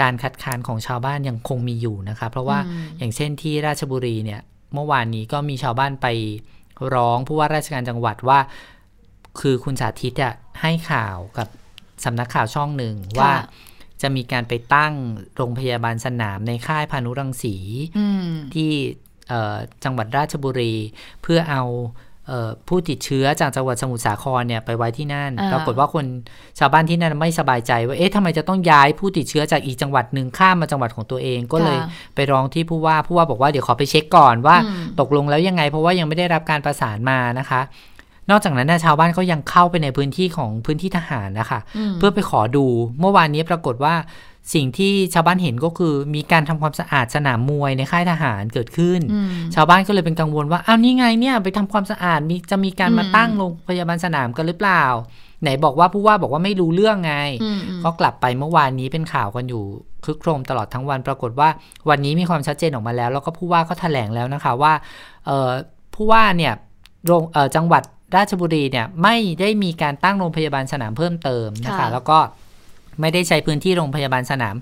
[0.00, 4.40] การคัดค้านของชาวบ้านยังคงมีอยู่นะคะเพราะว่าอืมอย่างเช่นที่ราชบุรีเนี่ย
[4.74, 6.06] เมื่อวานนี้ก็มีชาวบ้านไป
[6.94, 8.38] ร้องผู้ว่าราชการจังหวัดว่า
[9.40, 11.48] คือคุณสาธิตอะให้ข่าวกับ
[12.04, 13.32] สำนักข่าวช่องหนึ่งว่า
[14.02, 14.94] จะมีการไปตั้ง
[15.36, 17.56] โรงพยาบาลสนามในค่ายพานุรังสี
[17.98, 18.70] อืมที่
[19.28, 20.74] เอ่อจังหวัดราชบุรี
[21.22, 22.05] เพื่อเอาเอ่อ
[22.68, 26.04] ผู้ติดเชื้อจากจังหวัดสมุทรสาครเนี่ยไปไว้ที่นั่นอ่าปรากฏว่าคน
[26.58, 37.60] ชาวบ้านที่นั่นไม่สบายใจว่าเอ๊ะทำไมจะต้องย้ายผู้ติดเชื้อจากอีกจังหวัดหนึ่งข้ามมาจังหวัดของตัวเอง ก็เลยค่ะไปร้องที่ผู้ว่าผู้ว่าบอกว่าเดี๋ยวขอไปเช็คก่อนว่าอืมตกลงแล้วยังไง เพราะว่ายังไม่ได้รับการประสานมานะคะ
[38.30, 42.66] นอกจากนั้นนะชาวบ้านก็ยังเข้าไปในพื้นที่ของพื้นที่ทหารนะคะอืมเพื่อไปขอดู
[43.00, 43.94] เมื่อวานนี้ปรากฏว่า
[44.54, 54.84] สิ่งที่ชาวบ้านเห็นก็คือมีการทำความสะอาดสนามมวยในค่ายทหารเกิดขึ้นอืมชาวบ้านก็เลยเป็นกังวลว่าอ้าวนี่ไงเนี่ยไปทำความสะอาดมีจะมีการมาอืมตั้งโรงพยาบาลสนามกันหรือเปล่า
[55.42, 59.62] ไหนบอกว่าผู้ว่าบอกว่าไม่รู้เรื่องไงอืมอืมก็กลับไปเมื่อวานนี้เป็นข่าวกันอยู่
[60.04, 61.48] คลึกโครมตลอดทั้งวันปรากฏว่า
[61.88, 64.72] วันนี้มีความชัดเจนออกมาแล้ว แล้วก็ผู้ว่าก็แถลงแล้วนะคะว่า
[65.26, 65.50] เอ่อ
[65.94, 66.52] ผู้ว่าเนี่ย
[67.06, 67.82] โรงเอ่อจังหวัด
[68.14, 72.18] ราชบุรีเนี่ยไม่ได้มีการตั้งโรงพยาบาลสนามเพิ่มเติมนะคะค่ะแล้วก็
[73.00, 74.56] ไม่ได้ใช้พื้นที่โรงพยาบาลสนาม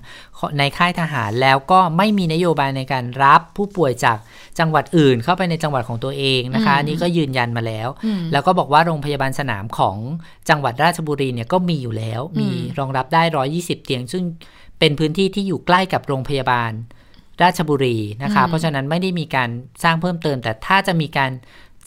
[0.57, 4.17] ในค่ายทหาร แล้วก็ไม่มีนโยบายในการรับผู้ป่วยจาก
[4.59, 9.97] จังหวัดอื่นเข้าไปในจังหวัดของตัวเองนะคะอันนี้ก็ยืนยันมาแล้วอืมแล้วก็บอกว่าโรงพยาบาลสนามของ
[10.49, 13.23] จังหวัดราชบุรีเนี่ยก็มีอยู่แล้วอืมมีรองรับได้
[13.55, 14.23] 120 เตียง ซึ่ง
[14.79, 16.71] เป็นพื้นที่ที่อยู่ใกล้กับโรงพยาบาล
[17.43, 19.49] ราชบุรีนะคะ เพราะฉะนั้นไม่ได้มีการ
[19.83, 21.31] สร้างเพิ่มเติม แต่ถ้าจะมีการ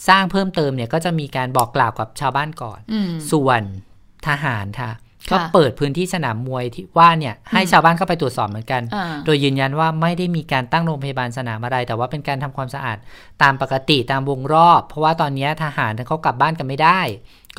[0.09, 3.63] สร้างเพิ่มเติมเนี่ยก็จะมีการบอกกล่าวกับชาวบ้านก่อนอืมส่วน
[4.29, 4.93] ทหารค่ะ
[5.31, 12.99] ค่ะก็เปิดพื้นที่สนามมวยที่ว่าเนี่ยให้ชาวบ้านเข้าไปตรวจสอบเหมือนกันอ่าโดยยืนยันว่าไม่ได้มีการตั้งโรงพยาบาลสนามอะไร แต่ว่าเป็นการทำความสะอาด
[13.43, 17.01] ตามปกติตามวงรอบ เพราะว่าตอนนี้ทหารเขากลับบ้านกันไม่ได้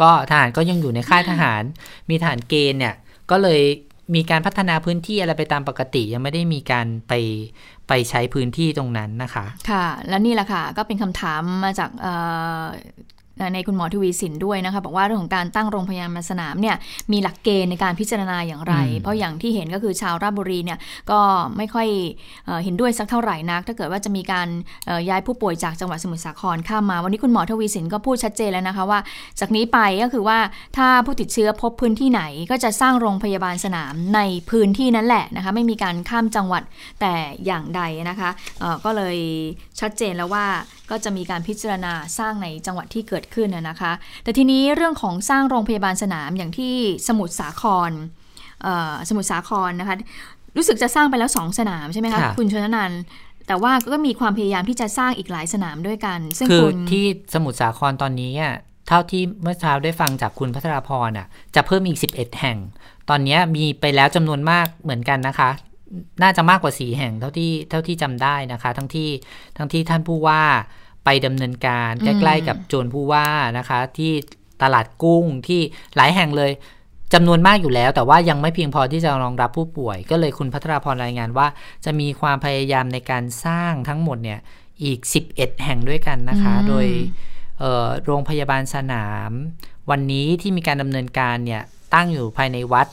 [0.02, 1.63] ก็ทหารก็ยังอยู่ในค่ายทหาร
[2.10, 2.95] มีทหารเกณฑ์เนี่ย
[3.32, 3.62] ก็เลย
[4.15, 7.13] มีการพัฒนาพื้นที่อะไรไปตามปกติ ยังไม่ได้มีการไป
[7.88, 11.89] ไปใช้พื้นที่ตรงนั้นนะคะ ค่ะ และนี่แหละค่ะ ก็เป็นคำถามมาจาก
[13.54, 16.75] ในคุณหมอทวีสินด้วยนะคะบอกว่าเรื่องของการตั้งโรงพยาบาลสนามเนี่ย
[17.12, 20.80] มีหลักเกณฑ์ในการพิจารณาอย่างไรอืมเพราะอย่างที่เห็นก็คือชาวราชบุรีเนี่ย
[21.12, 21.19] ก็
[21.58, 21.88] ไม่ค่อย
[22.45, 24.47] เอ่อเห็นด้วยสักเท่าไหร่นัก ถ้าเกิดว่าจะมีการ
[24.86, 28.99] เอ่อย้ายผู้ป่วยจากจังหวัดสมุทรสาครข้ามมา วันนี้คุณหมอทวีสินก็พูดชัดเจนแล้วนะคะว่า
[29.39, 30.39] จากนี้ไปก็คือว่า
[30.78, 36.63] ถ้าผู้ติดเชื้อพบพื้นที่ไหน ก็จะสร้างโรงพยาบาลสนามในพื้นที่นั้นแหละนะคะไม่มีการข้ามจังหวัด
[37.02, 37.13] แต่
[37.45, 39.17] อย่างใดนะคะเอ่อก็เลย
[39.80, 40.45] ชัดเจนแล้วว่า
[40.91, 43.92] ก็จะมีการพิจารณาสร้างในจังหวัดที่เกิดขึ้นนะนะคะ
[44.24, 46.74] แต่ทีนี้เรื่องของสร้างโรงพยาบาลสนามอย่างที่
[47.08, 47.92] สมุทรสาคร
[48.63, 49.96] เอ่อสมุทรสาครนะคะ
[50.58, 53.02] รู้สึกจะสร้างไปแล้วสองสนามใช่ไหมคะค่ะคุณชนนันท์
[53.48, 58.56] แต่ว่าก็มีความพยายามที่จะสร้างอีกหลายสนามด้วยกัน ซึ่งคือคุณที่สมุทรสาครตอนนี้อะ
[58.88, 62.58] เท่าที่เมื่อเช้าได้ฟังจากคุณพัทราพรอะจะเพิ่มอีก 11 แห่ง
[63.10, 65.50] ตอนนี้มีไปแล้วจำนวนมากเหมือนกันนะคะ
[66.22, 69.10] น่าจะมากกว่าสีแห่งเท่าที่เท่าที่จำได้นะคะ ทั้งที่
[69.58, 70.44] ทั้งที่ท่านผู้ว่า
[71.05, 74.12] ไปดำเนินการอืใกมล้ๆกับโจรผู้ว่านะคะ ที่
[74.62, 75.62] ตลาดกุ้งที่
[75.95, 76.51] หลายแห่งเลย
[77.13, 81.47] จำนวนมากอยู่แล้ว แต่ว่ายังไม่เพียงพอที่จะรองรับผู้ป่วย ก็เลยคุณพัทราพรรายงานว่า
[81.85, 84.39] จะมีความพยายามในการสร้างทั้งหมดเนี่ย
[84.83, 84.99] อีก
[85.33, 86.88] 11 แห่งด้วยกันนะคะอืมโดย
[87.59, 89.31] เอ่อโรงพยาบาลสนาม
[89.89, 91.62] วันนี้ที่มีการดำเนินการเนี่ย
[91.93, 92.88] ตั้งอยู่ภายในวัด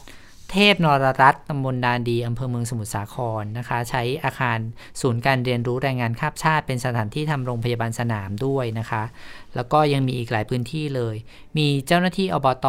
[0.50, 4.58] เทพนรรัตน์ตำบลดานดีอำเภอเมืองสมุทรสาครนะคะ ใช้อาคาร
[5.00, 9.02] ศูนย์การเรียนรู้แรงงานข้ามชาติ เป็นสถานที่ทำโรงพยาบาลสนามด้วยนะคะ
[9.54, 11.16] แล้วก็ยังมีอีกหลายพื้นที่เลย
[11.56, 12.66] มีเจ้าหน้าที่อบต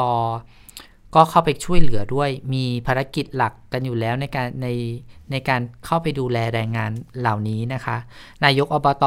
[1.15, 4.67] ก็เข้าไปช่วยเหลือด้วย มีภารกิจหลักกันอยู่แล้วในการใน
[5.31, 7.97] ในการเข้าไปดูแลแรงงานเหล่านี้นะคะ
[8.45, 9.05] นายกอบต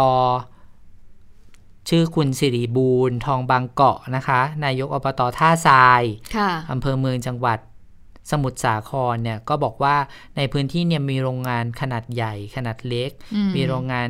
[1.89, 6.03] ชื่อคุณสิริบูรณ์ทองบางเกาะนะคะ นายกอบตท่าทราย
[6.37, 7.59] ค่ะอำเภอเมืองจังหวัด
[8.31, 9.97] สมุทรสาครเนี่ยก็บอกว่า
[10.37, 14.07] ในพื้นที่เนี่ยมีโรงงานขนาดใหญ่ขนาดเล็กอืมมีโรงงาน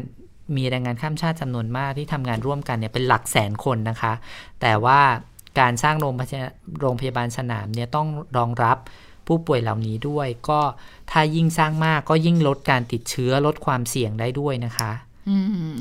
[0.56, 4.12] มีแรงงานข้ามชาติจำนวนมากที่ทำงานร่วมกันเนี่ยเป็นหลักแสนคนนะคะ
[4.60, 5.00] แต่ว่า
[5.60, 6.42] การสร้างโรงพยา
[6.80, 8.78] โรงพยาบาลสนามเนี่ยต้องรองรับ
[9.26, 10.60] ผู้ป่วยเหล่านี้ด้วย ก็
[11.10, 15.09] ถ้ายิ่งสร้างมากก็ยิ่งลดการติดเชื้อลดความเสี่ยงได้ด้วยนะคะอืม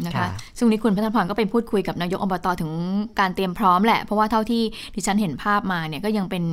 [0.06, 2.72] นะคะค่ะซึ่งวันนี้คุณพัฒนพรก็ไปพูดคุยกับนายกอบตถึง
[3.20, 4.62] การเตรียมพร้อมแหละ เพราะว่าเท่าที่
[4.96, 6.44] ดิฉันเห็นภาพมาเนี่ยก็ยังเป็น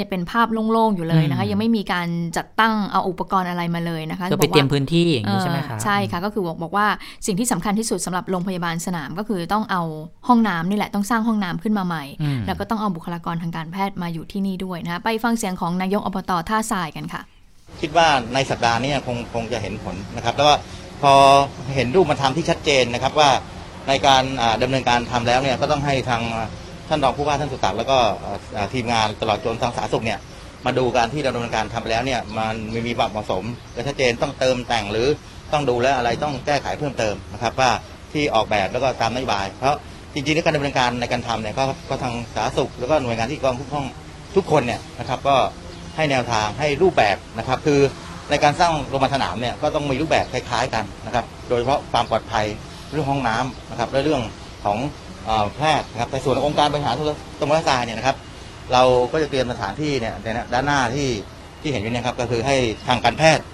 [0.00, 6.86] ยังเป็นภาพโล่งๆอยู่เลยนะคะอืมยังไม่มีการจัดตั้งเอาอุปกรณ์อะไรมาเลยนะคะก็ไปบอกว่าเตรียมพื้นที่อย่างนี้ใช่ไหมคะเออใช่ค่ะก็คือบอกบอกว่า
[7.26, 9.82] สิ่งที่สำคัญที่สุดสำหรับโรงพยาบาลสนามก็คือต้องเอา
[10.28, 17.22] ห้องน้ำนี่แหละต้องสร้างห้องน้ำขึ้นมาใหม่อืมแล้วก็ต้องเอาบุคลากรทางการแพทย์มาอยู่ที่นี่ด้วยนะคะไปฟังเสียงของนายกอบตท่าทรายกันค่ะ
[17.80, 20.54] คิดว่าในสัปดาห์นี้คงคงจะเห็นผลนะครับ แล้วก็
[21.02, 21.14] พอ
[21.74, 23.30] เห็นรูปมาทำที่ชัดเจนนะครับว่า
[23.88, 26.22] ในการอ่าดำเนินการทำแล้วเนี่ยก็ต้องให้ทาง
[26.88, 27.98] ท่านรองผู้ว่าท่านสุตักแล้วก็
[28.74, 30.18] ทีมงานตลอดจนทางสาธารณสุขเนี่ย
[30.66, 32.54] มาดูการที่ดำเนินการทำไปแล้วเนี่ยมัน
[32.88, 35.08] มีความเหมาะสมและชัดเจนต้องเติมแต่งหรือ
[35.52, 37.70] ต้องดูแลอะไรต้องแก้ไขเพิ่มเติมนะครับว่า
[38.12, 39.76] ที่ออกแบบแล้วก็ตามนโยบาย เพราะ
[40.14, 43.86] จริงๆแล้วการดำเนินการในการทำเนี่ยก็ก็ทางสาธารณสุข แล้วก็หน่วยงานที่กองทุกห้อง
[44.36, 45.36] ทุกคนเนี่ยนะครับก็
[45.96, 47.80] ให้แนวทางให้รูปแบบนะครับ คือ
[48.30, 52.46] ในการสร้างโรงพยาบาลสนามเนี่ยก็ต้องมีรูปแบบคล้ายๆกันนะครับ โดยเฉพาะความปลอดภัย
[52.92, 54.22] เรื่องห้องน้ำนะครับและเรื่อง
[54.64, 54.78] ของ
[55.56, 57.08] แพทย์นะครับในส่วนขององค์การบริหารส่วน
[57.40, 58.16] ตำบลท่าเนี่ยนะครับ
[58.72, 61.08] เราก็จะเตรียมสถานที่เนี่ยในด้านหน้าที่
[61.62, 62.56] ที่เห็นอยู่เนะครับก็คือให้
[62.88, 63.44] ทางการแพทย์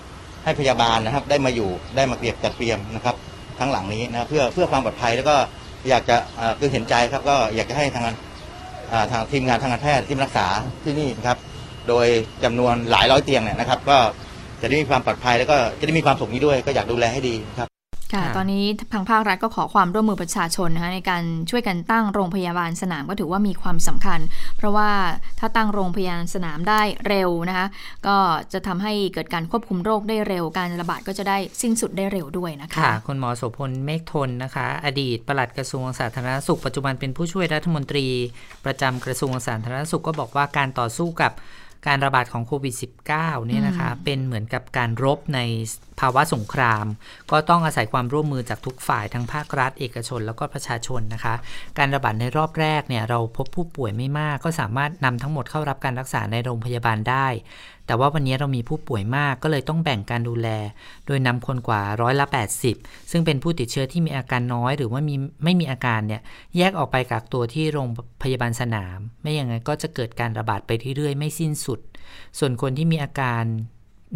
[0.44, 3.16] ให้พยาบาลนะครับ ได้มาอยู่ได้มาเก็บจัดเตรียมนะครับ
[3.58, 5.36] ทั้งหลังนี้นะครับเพื่อเพื่อความปลอดภัยแล้วก็
[5.88, 6.16] อยากจะ
[6.58, 8.04] คือเห็นใจครับก็อยากจะให้ทาง
[9.12, 10.46] ทางทีมงานทางการแพทย์ที่รักษา
[10.84, 11.38] ที่นี่นะครับ
[11.88, 12.06] โดย
[12.44, 13.98] จำนวนหลายร้อยเตียงเนี่ยนะครับ ก็
[14.64, 17.68] จะได้มีความปลอดภัยแล้วก็จะได้มีความสุขนี้ด้วย ก็อยากดูแลให้ดีครับ
[18.14, 24.20] ค่ะค่ะตอนนี้ทางภาครัฐก็ขอความร่วมมือประชาชนนะคะในการช่วยกันตั้งโรงพยาบาลสนามก็ถือว่ามีความสำคัญ
[24.56, 24.90] เพราะว่า
[25.38, 27.66] ถ้าตั้งโรงพยาบาลสนามได้เร็วนะคะ
[28.06, 28.16] ก็
[28.52, 38.06] จะทำให้เกิดการควบคุมโรคได้เร็ว การระบาดก็จะได้สิ้นสุดได้เร็วด้วยนะคะค่ะคุณหมอโสพลเมฆทนนะคะ อดีตปลัดกระทรวงสาธารณสุข ปัจจุบันเป็นผู้ช่วยรัฐมนตรี
[38.64, 41.32] ประจำกระทรวงสาธารณสุขก็บอกว่าการต่อสู้กับ
[41.86, 42.74] การระบาดของโควิด
[43.10, 45.40] -19 เนี่ยนะคะเป็นเหมือนกับการรบใน
[46.00, 46.84] ภาวะสงคราม
[47.30, 51.34] ก็ต้องอาศัยความร่วมมือจากทุกฝ่ายทั้งภาครัฐ เอกชน แล้วก็ประชาชนนะคะ
[51.78, 57.28] การระบาดในรอบแรกเนี่ยเราพบผู้ป่วยไม่มาก ก็สามารถนำทั้งหมดเข้ารับการรักษาในโรงพยาบาลได้
[57.86, 60.48] แต่ว่าวันนี้เรามีผู้ป่วยมากก็เลยต้องแบ่งการดูแล
[61.06, 62.26] โดยนำคนกว่าร้อยละ
[62.68, 66.22] 80 ซึ่งเป็นผู้ติดเชื้อที่มีอาการน้อย หรือว่ามีไม่มีอาการเนี่ย
[66.56, 67.88] แยกออกไปกักตัวที่โรง
[68.22, 71.80] พยาบาลสนาม ไม่อย่างนั้นก็จะเกิดการระบาดไปเรื่อยๆไม่สิ้นสุด
[72.38, 73.44] ส่วนคนที่มีอาการ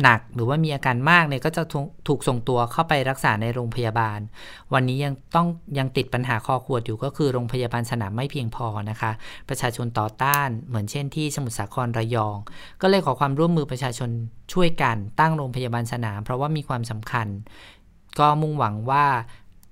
[0.02, 1.62] หนักหรือว่ามีอาการมากเนี่ยก็จะ
[2.08, 4.18] ถูกส่งตัวเข้าไปรักษาในโรงพยาบาล
[4.72, 5.46] วันนี้ยังต้อง
[5.78, 9.10] ยังติดปัญหาคอขวดอยู่ก็คือโรงพยาบาลสนามไม่เพียงพอนะคะ
[9.48, 12.36] ประชาชนต่อต้านเหมือนเช่นที่สมุทรสาครระยอง
[12.82, 14.10] ก็เลยขอความร่วมมือประชาชน
[14.52, 17.26] ช่วยกันตั้งโรงพยาบาลสนาม เพราะว่ามีความสำคัญ
[18.18, 19.06] ก็มุ่งหวังว่า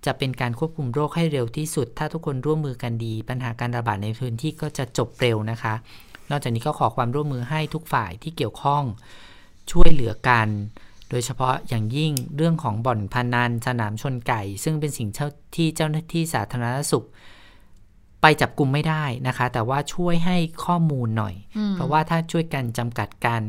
[0.06, 5.74] จะเป็นการควบคุมโรคให้เร็วที่สุด ถ้าทุกคนร่วมมือกันดี ปัญหาการระบาดในพื้นที่ก็จะจบเร็วนะคะ
[6.30, 8.82] นอกจากนี้ก็ขอความร่วมมือให้ทุกฝ่ายที่เกี่ยวข้อง
[9.72, 10.48] ช่วยเหลือกัน
[11.10, 15.08] โดยเฉพาะอย่างยิ่งเรื่องของบ่อนพนันสนามชนไก่ ซึ่งเป็นสิ่ง
[15.56, 17.06] ที่เจ้าหน้าที่สาธารณสุข
[18.22, 23.42] ไปจับกลุ่มไม่ได้นะคะ แต่ว่าช่วยให้ข้อมูลหน่อยอเพราะว่าถ้าช่วยกันจำกัดการ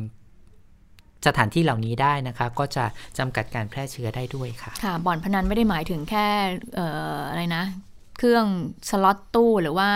[1.28, 2.86] สถานที่เหล่านี้ได้นะคะ ก็จะ
[3.18, 6.28] จำกัดการแพร่เชื้อได้ด้วยค่ะ ค่ะบ่อนพนันไม่ได้หมายถึงแค่
[6.80, 6.82] อ
[7.16, 7.64] ออะไรนะ
[8.18, 8.46] เครื่อง
[8.90, 9.90] สล็อตตู้หรือว่า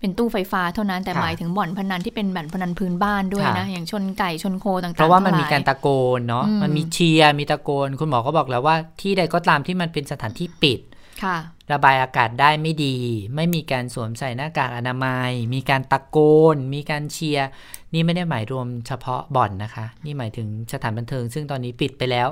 [0.00, 10.80] เป็นตู้ไฟฟ้าเท่านั้นแต่ค่ะหมายถึงบ่อนพนันที่เป็นบ่อนพนันพื้นบ้านด้วยนะค่ะอย่างชนไก่ชนโคต่างๆเพราะว่ามันทั้งหมีลยการตะโกนเนาะอืมมันมีเชียร์มีตะโกน คุณหมอก็บอกแล้วว่าที่ใดก็ตามที่มันเป็นสถานที่ปิด
[11.24, 11.38] ค่ะ
[11.72, 12.96] ระบายอากาศได้ไม่ดี
[13.34, 16.18] ไม่มีการสวมใส่หน้ากากอนามัย มีการตะโก
[16.54, 17.48] น มีการเชียร์
[17.94, 22.28] นี่ไม่ได้หมายรวมเฉพาะบ่อนนะคะ นี่หมายถึงสถานบันเทิง ซึ่งตอนนี้ปิดไปแล้ว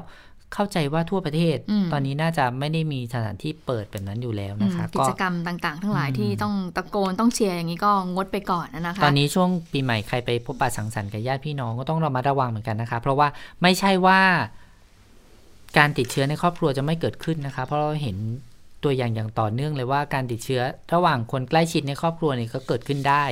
[0.54, 13.28] เข้าใจว่าทั่วประเทศอืมตอนนี้น่าจะไม่ได้มีสถานที่เปิดแบบนั้นอยู่แล้วนะคะอืมกิจกรรมต่างๆ ทั้งหลายอืมที่ต้องตะโกนต้องเชียร์อย่างนี้ก็งดไปก่อนนะคะตอนนี้ช่วงปีใหม่ใครไปพบปะสังสรรค์กับญาติพี่น้องก็ต้องระมัดระวังเหมือนกันนะคะ เพราะว่า
[13.62, 14.20] ไม่ใช่ว่า
[15.78, 18.16] การติดเชื้อในครอบครัวจะไม่เกิดขึ้นนะคะ เพราะเราเห็น
[18.84, 20.62] ตัวอย่างอย่างต่อเนื่องเลยว่าการติดเชื้อ
[20.94, 23.24] ระหว่างคนใกล้ชิดในครอบครัวนี่ก็เกิดขึ้นได้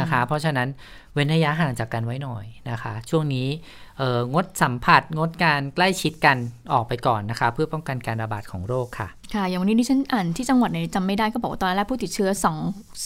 [0.00, 0.68] นะคะ เพราะฉะนั้น
[1.14, 3.85] เว้นระยะห่างจากกันไว้หน่อยนะคะ ช่วงนี้เอ่อ
[4.34, 6.36] งดสัมผัส งดการใกล้ชิดกัน
[6.72, 12.58] ออกไปก่อนนะคะ เพื่อป้องกันการระบาดของโรคค่ะ ค่ะ อย่างวันนี้ดิฉันอ่านที่จังหวัดไหนจำไม่ได้ก็บอกว่าตอนแรกผู้ติดเชื้อสอง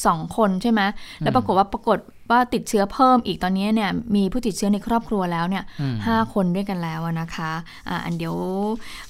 [0.06, 0.80] สองคนใช่ไหม
[1.18, 1.98] แล้วปรากฏว่าปรากฏ
[2.30, 7.52] ว่าติดเชื้อเพิ่มอีกตอนนี้เนี่ยมีผู้ติดเชื้อในครอบครัวแล้วเนี่ยอืมห้าคนด้วยกันแล้วอะนะคะ
[7.88, 8.36] อ่าอันเดี๋ยว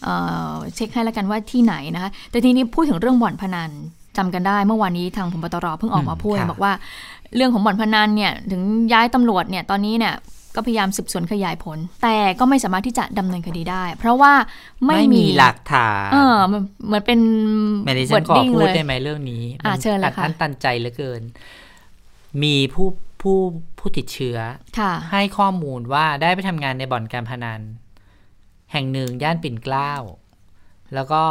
[0.03, 0.15] เอ่
[0.51, 3.71] อเช็คให้แล้วกันว่าที่ไหนนะคะแต่ทีนี้พูดถึงเรื่องบ่อนพนัน
[4.17, 6.73] จำกันได้เมื่อวานนี้ทางพบตรเพิ่งออกมาพูดอืมค่ะบอกว่า
[7.37, 8.63] เรื่องของบ่อนพนันเนี่ยถึง
[8.93, 10.15] ย้ายตำรวจเนี่ยตอนนี้เนี่ย
[10.55, 14.33] ก็พยายามสืบสวนขยายผล แต่ก็ไม่สามารถที่จะดำเนินคดีได้ เพราะว่า
[14.85, 17.21] ไม่ไม่มีหลักฐานเออมันเหมือนเป็น
[17.87, 21.23] แมดิฉันขอ wording พูดเลยได้ไหมเรื่องนี้อะมันเชิญเลยอัดค่ะอั้นตันใจเหลือเกิน
[22.43, 22.89] มีผู้
[23.23, 23.39] ผู้
[23.79, 24.39] ผู้ติดเชื้อ
[24.79, 27.61] ค่ะให้ข้อมูลว่าได้ไปทำงานในบ่อนการพนัน
[28.73, 29.93] แห่งหนึ่งย่านปิ่นเกล้า
[30.95, 31.23] แล้วก็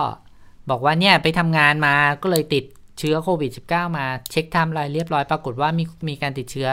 [0.69, 2.63] บอกว่าเนี่ยไปทำงานมาก็เลยติด
[2.99, 6.69] เชื้อโควิด -19 มาเช็คไทม์ไลน์เรียบร้อยปรากฏว่ามีมีการติดเชื้อ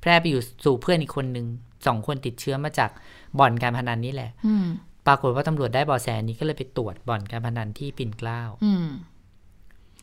[0.00, 1.46] แพร่ไปอยู่สู่เพื่อนอีกคนหนึ่ง
[1.86, 2.90] สองคนติดเชื้อมาจาก
[3.38, 4.66] บ่อนการพนันนี่แหละอืม
[5.06, 8.86] ปรากฏว่าตำรวจได้เบาะแสนี้ก็เลยไปตรวจบ่อนการพนันที่ปิ่นเกล้าอืม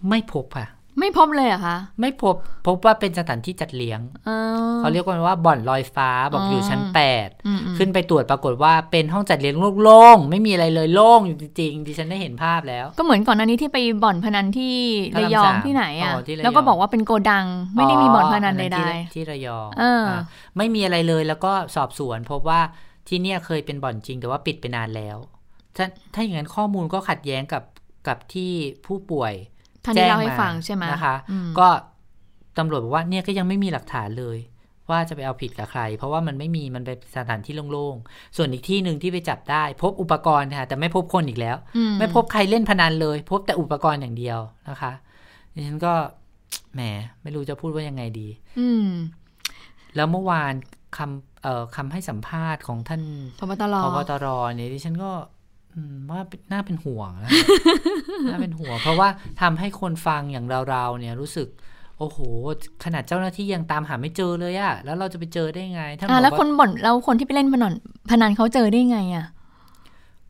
[0.10, 0.68] ไม่พบค่ะ
[1.00, 2.36] ไม่พบเลยเหรอะคะ ไม่พบ
[2.68, 4.30] พบว่าเป็นสถานที่จัดเลี้ยงเอ
[4.72, 14.76] อเขาเรียกกันว่าบ่อนลอยฟ้าบอกอยู่ชั้นอืมแปดอืมอืมขึ้นไปตรวจปรากฏว่าเป็นห้องจัดเลี้ยงโล่งๆไม่มีอะไรเลยโล่งอยู่จริงๆดิฉันได้เห็นภาพแล้ว ก็เหมือนก่อนหน้านี้ที่ไปบ่อนพนันที่
[15.16, 20.22] พระระรามยองสามที่ไหนอะอ๋อที่ระยองแล้วก็บอกว่าเป็นโกดังไม่ได้มีบ่อนพนันใดที่ที่ระยองเอออะ
[20.58, 22.62] ไม่มีอะไรเลยแล้วก็สอบสวนพบว่า
[23.08, 25.18] ที่เนี่ยเคยเป็นบ่อนจริงแต่ว่าปิดไปนานแล้ว
[25.78, 27.64] ถ้าถ้าอย่างนั้นข้อมูลก็ขัดแย้งกับ
[28.08, 28.52] กับที่
[28.86, 29.34] ผู้ป่วย
[29.82, 31.68] ๆท่านที่เล่าให้ฟังใช่ไหมนะคะอืมก็
[32.58, 34.38] ตำรวจบอกว่าเนี่ยก็ยังไม่มีหลักฐานเลย
[34.84, 44.40] เพว่าจะไปเอาผิดกับใคร เพราะว่ามันไม่มีมันเป็นสถานที่โล่งๆ ส่วนอีกที่หนึ่งที่ไปจับได้ พบอุปกรณ์ค่ะแต่ไม่พบคนอีกแล้วอืมไม่พบใครเล่นพนันเลย พบแต่อุปกรณ์อย่างเดียว
[44.70, 44.92] นะคะ
[45.54, 45.94] ดิฉันก็
[46.74, 46.82] แหม
[47.22, 48.28] ไม่รู้จะพูดว่ายังไงดี
[48.60, 48.88] อืม
[49.96, 50.54] แล้วเมื่อวาน
[50.98, 53.02] คำเอ่อคำให้สัมภาษณ์ของท่าน
[53.40, 55.41] พบตรพบตรเนี่ยดิฉันก็อืม
[56.12, 56.20] ว่า
[56.52, 57.32] น่าเป็นห่วงนะ
[58.30, 59.10] น่าเป็นห่วง เพราะว่า
[59.42, 61.48] ทำให้คนฟังอย่างเราๆเนี่ยรู้สึก
[62.00, 62.20] โอ้โห
[62.84, 67.74] ขนาดเจ้าหน้าที่ยังตามหาไม่เจอเลยอะแล้วเราจะไปเจอได้ไงท่านบอ่าอกแล้วคนว่าบ่นแล้วคนที่ไปเล่นพนัน
[68.10, 69.26] พนันเขาเจอได้ไงอะ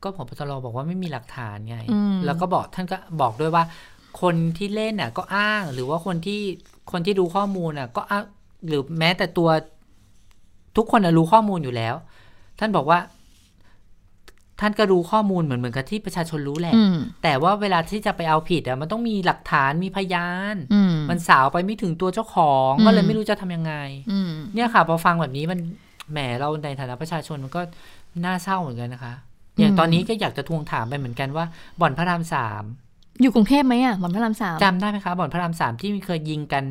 [0.04, 3.64] ก็พบตรบอกว่าไม่มีหลักฐานไงอืมแล้วก็บอกท่านก็บอกด้วยว่า
[4.22, 6.42] คนที่เล่นน่ะ ก็อ้างหรือว่าคนที่
[6.92, 8.24] คนที่รู้ข้อมูลน่ะ ก็อ้าง
[8.68, 9.50] หรือแม้แต่ตัว
[10.78, 11.96] ทุกคนน่ะรู้ข้อมูลอยู่แล้ว
[12.60, 13.00] ท่านบอกว่า
[14.62, 23.74] ท่านก็รู้ข้อมูลเหมือนเหมือนกับที่ประชาชนรู้แหละอืมแต่ว่าเวลาที่จะไปเอาผิดอะมันต้องมีหลักฐานมีพยานอืมมันสาวไปไม่ถึงตัวเจ้าของอืมก็เลยไม่รู้จะทำยังไง
[24.12, 25.60] อืมเนี่ยค่ะพอฟังแบบนี้มัน
[26.12, 27.62] แหมเราในฐานะประชาชนมันก็
[28.26, 29.14] น่าเศร้าเหมือนกันนะคะ
[29.60, 31.46] อย่างตอนนี้ก็อยากจะทวงถามไปเหมือนกันว่า
[31.82, 32.64] บ่อนพระรามสาม
[33.22, 36.64] อยู่กรุงเทพไหมอะบ่อนพระรามสามจำได้ไหมคะบ่อนพระรามสามที่เคยยิงกัน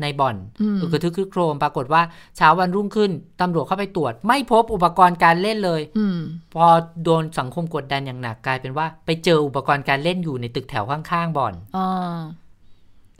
[0.00, 2.02] ในบ่อนอืมอึกกระทึกครึกโครมปรากฏว่า
[2.36, 6.18] เช้าวันรุ่งขึ้นตำรวจเข้าไปตรวจ ไม่พบอุปกรณ์การเล่นเลยอืม
[6.54, 6.66] พอ
[7.04, 11.86] โดนสังคมกดดันอย่างหนักกลายเป็นว่า ไปเจออุปกรณ์การเล่นอยู่ในตึกแถวข้างๆบ่อนอ๋อ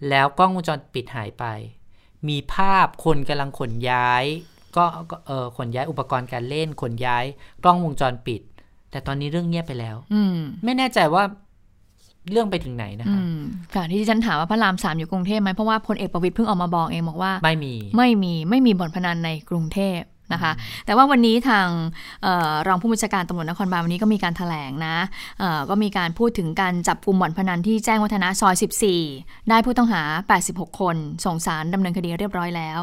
[0.09, 1.45] แล้วกล้องวงจรปิดหายไป
[2.29, 4.25] มีภาพคนกำลังขนย้าย
[4.77, 7.25] ก็ก็เออขนย้ายอุปกรณ์การเล่นขนย้าย
[7.63, 8.43] กล้องวงจรปิด
[8.91, 11.25] แต่ตอนนี้เรื่องเงียบไปแล้ว อืมไม่แน่ใจว่า
[12.33, 13.41] เรื่องไปถึงไหนนะอืคะม
[13.75, 20.01] ค่ะที่ดิฉันถามว่าพระรามสามอยู่กรุงเทพไหมเพราะว่าพลเอกประวิตยเพิ่งออกมาบอกเองบอกว่า ไม่มีไม่มีไม่มีบ่อนพนันในกรุงเทพ
[20.33, 20.53] นะคะ
[20.87, 21.69] แต่ว่าวันนี้ทาง
[22.23, 24.97] เออรองผู้บัญชาการตำรวจนครบาลวันนี้ก็มีการถแถลงนะ
[25.39, 28.55] เอ่อก็มีการพูดถึงการจับกลุ่มบ่อนพนันที่แจ้งวัฒนะซอย
[29.03, 30.03] 14 ได้ผู้ต้องหา
[30.43, 32.79] 86 คน ส่งสารดำเนินคดีเรียบร้อยแล้ว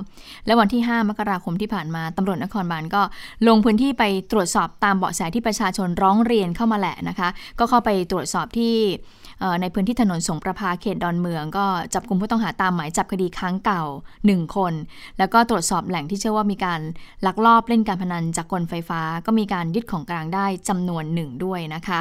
[0.45, 3.01] และวันที่ 5 มกราคมที่ผ่านมาตำรวจนครบาลก็
[3.47, 9.20] ลงพื้นที่ไปตรวจสอบตามเบาะแสที่ประชาชนร้องเรียนเข้ามาแหละนะคะ ก็เข้าไปตรวจสอบที่เอ่อ
[9.61, 13.83] ในพื้นที่ถนนสงประภาเขตดอนเมือง ก็จับกลุ่มผู้ต้องหาตามหมายจับคดีค้างเก่า
[14.19, 14.73] 1 คน
[15.17, 16.79] แล้วก็ตรวจสอบแหล่งที่เชื่อว่ามีการ
[17.25, 21.99] ลักลอบเล่นการพนันจากกลไฟฟ้า ก็มีการยึดของกลางได้จำนวนหนึ่งด้วยนะคะ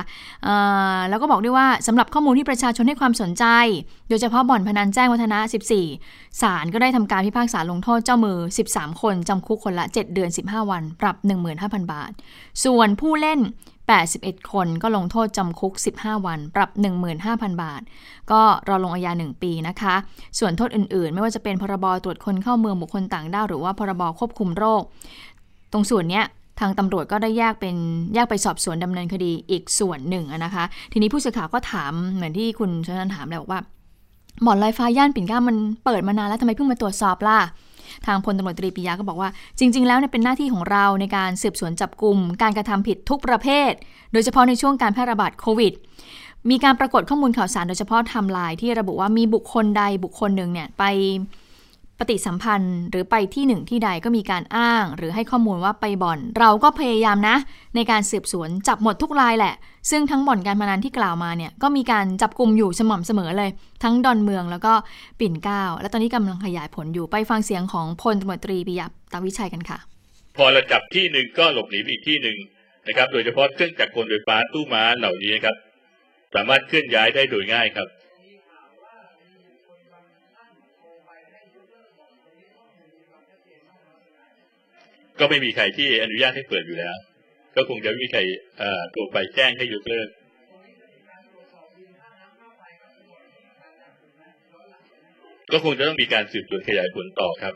[1.09, 3.45] แล้วก็บอกด้วยว่าสำหรับข้อมูลที่ประชาชนให้ความสนใจ
[4.09, 5.39] โดยเฉพาะบ่อนพนันแจ้งวัฒนะ
[5.91, 8.39] 14 ศาลก็ได้ทำการพิพากษาลงโทษเจ้ามือ
[8.71, 11.17] 13 คนจำคุกคนละ 7 เดือน 15 วัน ปรับ
[11.55, 12.11] 15,000 บาท
[12.65, 13.41] ส่วนผู้เล่น
[13.99, 16.71] 81 คนก็ลงโทษจำคุก 15 วัน ปรับ
[17.17, 17.83] 15,000 บาท
[18.33, 19.95] ก็รอลงอาญา 1 ปีนะคะ
[20.39, 24.83] ส่วนโทษอื่นๆ ไม่ว่าจะเป็นพรบตรวจคนเข้าเมืองบุคคลต่างด้าวหรือว่าพรบควบคุมโรค
[25.73, 26.25] ตรงส่วนเนี้ย
[26.61, 27.77] ทางตำรวจก็ได้แยกเป็น
[28.15, 33.61] แยกไปสอบสวนดำเนินคดีอีกส่วนหนึ่งนะคะ ทีนี้ผู้สื่อข่าวก็ถามเหมือนที่คุณชนันถามเลยบอกว่า
[34.47, 37.39] บ่อนลอยฟ้าย่านปิ่นเกล้ามันเปิดมานานแล้วทำไมเพิ่งมาตรวจสอบล่ะ
[38.07, 43.73] ทางพลตำรวจตรีปิยะก็บอกว่า จริง ๆ แล้วเนี่ยเป็นหน้าที่ของเราในการสืบสวนจับกลุ่มการกระทำผิดทุกประเภท
[44.13, 45.73] โดยเฉพาะในช่วงการแพร่ระบาดโควิด
[46.51, 50.85] มีการปรากฏข้อมูลข่าวสารโดยเฉพาะไทม์ไลน์ที่ระบุว่ามีบุคคลใดบุคคลหนึ่งเนี่ยไป
[52.01, 57.37] ปฏิสัมพันธ์หรือไปที่หนึ่งที่ใดก็มีการอ้าง หรือให้ข้อมูลว่าไปบ่อน เราก็พยายามนะ
[57.77, 59.55] ในการสืบสวนจับหมดทุกรายแหละ
[59.91, 63.51] ซึ่งทั้งบ่อนการพนันที่กล่าวมาเนี่ยก็มีการจับกลุ่มอยู่สม่ำเสมอเลย
[63.83, 64.73] ทั้งดอนเมืองแล้วก็
[65.21, 69.79] ปิ่นเกล้าและตอนนี้กำลังขยายผลอยู่ไปฟังเสียงของพลตำรวจตรีปิยะตาวิชัยกันค่ะ
[70.37, 72.39] พอเราจับที่หนึ่งก็หลบหนีไปอีกที่หนึ่ง
[72.87, 75.57] นะครับ โดยเฉพาะเครื่องจักรกลไฟฟ้าตู้ม้าเหล่านี้ครับ
[76.35, 77.89] สามารถเคลื่อนย้ายได้โดยง่ายครับ
[85.21, 86.97] ก็ไม่มีใครที่อนุญาตให้เปิดอยู่แล้ว
[87.57, 88.21] ก็คงจะไม่มีใคร
[88.93, 90.09] โทรไปแจ้งให้ยกเลิก
[95.53, 97.55] ก็คงจะต้องมีการสืบสวนขยายผลต่อครับ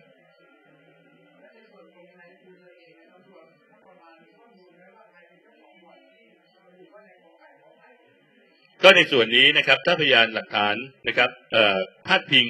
[8.83, 10.75] ก็ในส่วนนี้นะครับ ถ้าพยานหลักฐาน
[11.09, 11.31] นะครับ
[12.07, 12.47] พาดพิง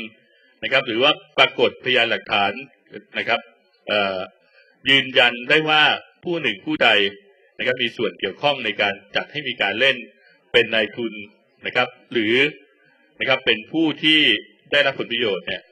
[0.63, 2.53] นะครับ หรือว่าปรากฏพยานหลักฐาน
[3.19, 3.41] นะครับ
[4.91, 5.83] ยืนยันได้ว่า
[6.25, 6.89] ผู้หนึ่งผู้ใด
[7.59, 9.97] นะครับมีส่วนเกี่ยวข้องในการจัดให้มีการเล่น
[10.53, 11.13] เป็นนายทุน
[11.67, 12.35] นะครับ หรือ
[13.21, 14.21] นะครับเป็นผู้ที่
[14.73, 15.63] ได้รับผลประโยชน์เนี่ย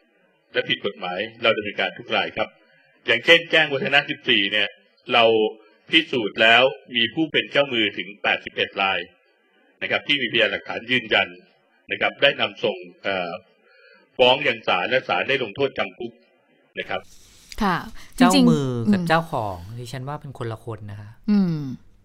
[0.52, 2.48] และผิดกฎหมายเราดำเนินการทุกรายครับ
[3.06, 4.68] อย่างเช่นแจ้งวัฒนะ 14 เนี่ย
[5.12, 5.24] เรา
[5.90, 6.62] พิสูจน์แล้ว
[6.96, 8.08] มีผู้เป็นเจ้ามือถึง
[8.44, 8.98] 81 ราย
[9.82, 11.28] นะครับ ที่มีพยานหลักฐานยืนยัน
[11.92, 12.78] นะครับ ได้นำส่ง
[14.18, 16.12] ฟ้องยังศาลและศาลได้ลงโทษจำคุก
[16.78, 17.00] นะครับ
[17.62, 17.76] ค่ะ
[18.16, 21.56] เจ้าจริงๆมือกับมเจ้าของดิฉันว่าเป็นคนละคนนะคะ อืม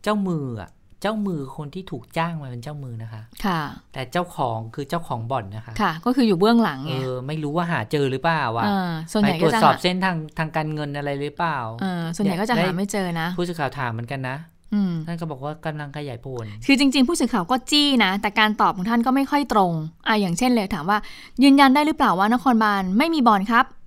[0.04, 0.70] เจ้ามืออะ
[1.02, 3.62] เจ้ามือคนที่ถูกจ้างมาเป็นเจ้ามือนะคะ ค่ะ
[3.94, 14.38] แต่เจ้าของคือเจ้าของบ่อนนะคะ ค่ะ ก็คืออยู่เบื้องหลังเอไงอไม่รู้ว่าหาเจอหรือเปล่าวะเออส่วนไปใหญ่ตรก็วจจะสอบหาเส้นทางทางการเงินอะไรหรือเปล่าเออส่วนใหญ่ก็จะหาได้ไม่เจอนะ ผู้สื่อข่าวถามเหมือนกันนะ
[14.74, 19.74] อืมท่านก็บอกว่ากำลังขยายผล คือจริง ๆ ผู้สื่อข่าวก็จี้นะ แต่การตอบของท่านก็ไม่ค่อยตรง
[20.08, 20.98] อะอย่างเช่นเลยถามว่า
[21.44, 23.87] ยืนยันได้หรือเปล่าว่านครบาลไม่มีบ่อนครับอ่า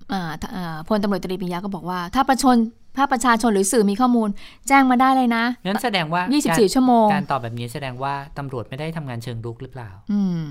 [0.87, 2.57] พลตำรวจตรีปิยะก็บอกว่า ถ้าประชน
[2.97, 4.29] ถ้าประชาชนหรือสื่อมีข้อมูล
[4.67, 10.41] แจ้งมาได้เลยนะงั้นแสดงว่า 24 ชั่วโมง การตอบแบบนี้แสดงว่าตำรวจไม่ได้ทำงานเชิงรุกหรือเปล่า อืม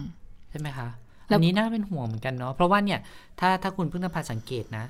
[0.51, 0.89] ใช่ไหมคะ
[1.29, 3.01] แล้วอันนี้น่าเป็นห่วงเหมือนกันเนาะเพราะว่าเนี่ย
[3.41, 4.85] ถ้าถ้าคุณเพิ่งนภาสังเกตนะ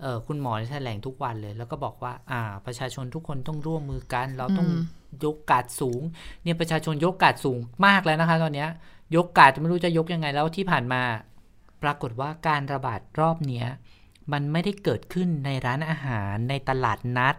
[0.00, 4.82] เออคุณหมอแถลงทุกวันเลย แล้วก็บอกว่า อ่า ประชาชนทุกคนต้องร่วมมือกัน เราต้องอืม
[5.24, 6.02] ยกกาดสูง
[6.42, 8.68] เนี่ยประชาชนยกกาดสูงมากแล้วนะคะ ตอนเนี้ย
[9.16, 11.02] ยกกาดไม่รู้จะยกยังไงแล้วที่ผ่านมา
[11.82, 13.66] ปรากฏว่าการระบาดรอบเนี้ย
[14.32, 17.36] มันไม่ได้เกิดขึ้นในร้านอาหารในตลาดนัด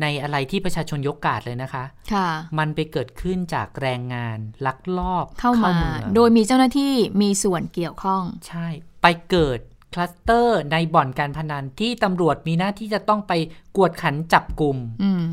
[0.00, 8.66] ในอะไรที่ประชาชนยกกาดเลยนะคะค่ะ มันไปเกิดขึ้นจากแรงงานลักลอบเข้ามาเมืองโดยมีเจ้าหน้าที่มีส่วนเกี่ยวข้อง ใช่
[9.02, 9.58] ไปเกิด
[9.94, 13.32] คลัสเตอร์ในบ่อนการพนันที่ตำรวจมีหน้าที่จะต้องไป
[13.76, 15.24] กวดขันจับกลุ่มอืม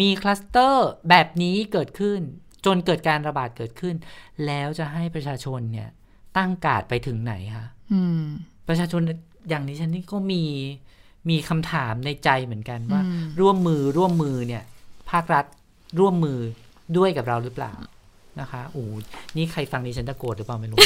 [0.00, 2.20] มีคลัสเตอร์แบบนี้เกิดขึ้น
[2.64, 3.94] จนเกิดการระบาดเกิดขึ้น
[4.46, 5.88] แล้วจะให้ประชาชนเนี่ย
[6.36, 8.24] ตั้งการดไปถึงไหนคะอืม
[8.68, 9.00] ประชาชน
[9.48, 10.42] อย่างนี้ฉันนี่ก็มี
[11.30, 14.62] มีคำถามในใจเหมือนกันว่าอืมร่วมมือร่วมมือเนี่ย
[15.10, 15.44] ภาครัฐ
[16.00, 16.38] ร่วมมือ
[16.96, 17.72] ด้วยกับเราหรือเปล่า
[18.40, 18.84] นะคะโอ้
[19.36, 20.78] นี่ใครฟังดิฉันจะโกรธหรือเปล่าไม่รู้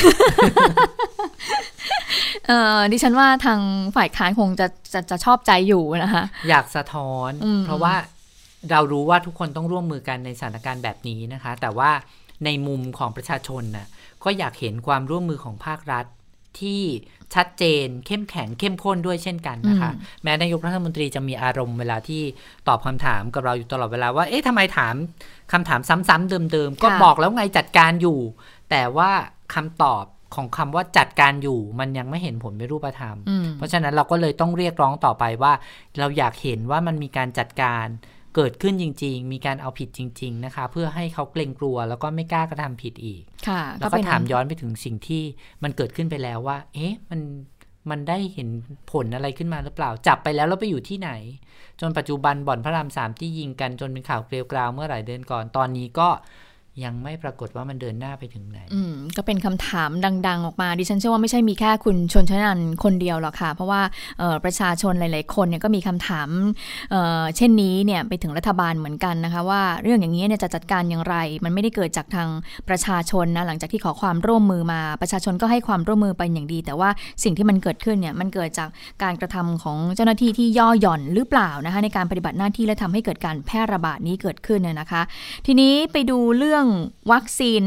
[2.47, 3.61] เอ่อดิฉันว่าทาง
[3.97, 7.95] ฝ่ายค้านคงจะจะจะชอบใจอยู่นะคะ อยากสะท้อนอืมเพราะว่า
[8.71, 11.91] เรารู้ว่าทุกคนต้องร่วมมือกันในสถานการณ์แบบนี้นะคะ แต่ว่า
[12.45, 13.87] ในมุมของประชาชนน่ะ
[14.25, 16.07] ก็อยากเห็นความร่วมมือของภาครัฐ
[16.61, 16.83] ที่
[17.35, 19.91] ชัดเจน เข้มแข็งเข้มข้นด้วยเช่นกันนะคะ
[20.23, 22.23] แม้นายกรัฐมนตรีจะมีอารมณ์เวลาที่
[22.69, 24.95] ตอบคำถามกับเราอยู่ตลอดเวลาว่า เอ๊ะทำไมถาม
[25.53, 28.19] คำถามซ้ำๆเดิม ๆ ก็ค่ะบอกแล้วไงจัดการอยู่
[28.71, 29.11] แต่ว่า
[29.55, 30.05] คำตอบ
[30.35, 35.53] ของคำว่าจัดการอยู่มันยังไม่เห็นผลเป็นรูปธรรมอืมเพราะฉะนั้นเราก็เลยต้องเรียกร้องต่อไปว่า
[35.99, 37.87] เราอยากเห็นว่ามันมีการจัดการ
[38.37, 45.23] เกิดขึ้นจริง ๆ มีการเอาผิดจริง ๆ นะคะ เพื่อให้เขาเกรงกลัวแล้วก็ไม่กล้ากระทำผิดอีกค่ะแล้วก็เป็นถามย้อนไปถึงสิ่งที่
[45.63, 47.21] มันเกิดขึ้นไปแล้วว่า เอ๊ะมัน
[47.91, 48.49] มันได้เห็น
[48.93, 51.11] ผลอะไรขึ้นมาหรือเปล่า จับไปแล้วแล้วไปอยู่ที่ไหน
[51.81, 56.09] จนปัจจุบันบ่อนพระรามสามที่ยิงกันจนเป็นข่าวเกลียวกราวเมื่อหลายเดือนก่อนตอนนี้ก็
[56.85, 59.91] ยังไม่ปรากฏว่ามันเดินหน้าไปถึงไหน อืมก็เป็นคำถาม
[60.27, 63.81] ดัง ๆ ออกมา ดิฉันเชื่อว่าไม่ใช่มีแค่คุณชนชนันคนเดียวหรอกค่ะ เพราะว่า
[64.45, 66.29] ประชาชนหลาย ๆ คนเนี่ยก็มีคำถาม
[66.91, 72.29] เเช่นนี้เนี่ยไปถึงรัฐบาลเหมือนกันนะคะ ว่าเรื่องอย่างนี้เนี่ยจะจัดการอย่างไร มันไม่ได้เกิดจากทาง
[72.69, 76.91] ประชาชนนะหลังจากที่ขอความร่วมมือมา ประชาชนก็ให้ความร่วมมือไปอย่างดี แต่ว่า
[77.25, 78.69] สิ่งที่มันเกิดขึ้นเนี่ยมันเกิดจาก
[79.03, 85.03] การกระทำของเจ้าหน้าที่ที่ย่อหย่อนหรือเปล่านะคะในการปฏิบัติหน้าที่และทำให้เกิดการแพร่ระบาดนี้เกิดขึ้นเนี่ยนะคะ
[85.47, 86.66] ทีนี้ไปดูเรื่อง
[87.13, 87.63] วัคซีน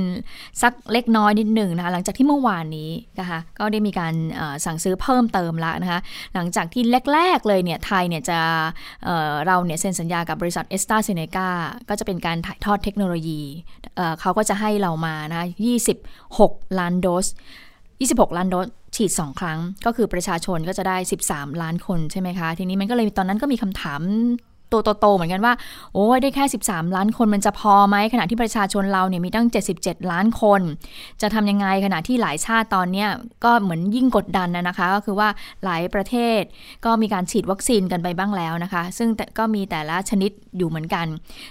[0.61, 2.89] สักเล็กน้อยนิดหนึ่งนะคะหลังจากที่เมื่อวานนี้
[3.19, 4.13] นะคะก็ได้มีการ
[4.65, 5.99] สั่งซื้อเพิ่มเติมแล้วนะคะ
[6.35, 6.83] หลังจากที่
[7.13, 8.39] แรก ๆ เลยเนี่ยไทยเนี่ยจะ
[9.03, 11.49] เเราเนี่ยเซ็นสัญญากับบริษัทเอสตาเซเนกา
[11.89, 13.41] ก็จะเป็นการถ่ายทอดเทคโนโลยี
[13.95, 15.47] เเขาก็จะให้เรามานะ
[16.11, 17.27] 26 ล้านโดส
[17.81, 20.97] 26 ล้านโดสฉีด 2 ครั้ง ก็คือประชาชนก็จะได้
[21.29, 24.01] 13 ล้านคนใช่ไหมคะ ทีนี้มันก็เลยตอนนั้นก็มีคำถาม
[24.71, 25.53] ตัวโตๆเหมือนกันว่า
[25.93, 29.47] โอ้ยได้แค่ 13 ล้านคนมันจะพอไหมขณะที่ประชาชนเราเนี่ยมีตั้ง
[29.79, 30.61] 77 ล้านคน
[31.21, 33.09] จะทำยังไงขณะที่หลายชาติตอนเนี้ย
[33.43, 35.29] ก็เหมือนยิ่งกดดันนะนะคะ ก็คือว่า
[35.63, 36.41] หลายประเทศ
[36.85, 41.05] ก็มีการฉีดวัคซีนกันไปบ้างแล้วนะคะ ซึ่งก็มีแต่ละชนิดอยู่เหมือนกัน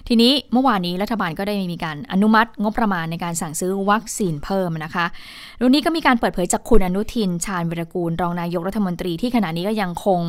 [0.09, 5.07] ทีนี้เมื่อวานนี้รัฐบาลก็ได้มีการอนุมัติงบประมาณในการสั่งซื้อวัคซีนเพิ่มนะคะ
[5.59, 10.21] เรื่องนี้ก็มีการเปิดเผยจากคุณอนุทิน ชาญวิรกูล รองนายกรัฐมนตรีที่ขณะนี้ก็ยังคง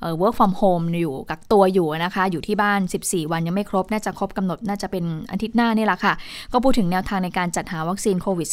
[0.00, 6.14] เอ่อ work from home อยู่กักตัวอยู่นะคะอยู่ที่บ้าน 14 วันยังไม่ครบ น่าจะครบกำหนดน่าจะเป็นอาทิตย์หน้านี่แหละค่ะ
[6.52, 8.48] ก็พูดถึงแนวทางในการจัดหาวัคซีนโควิด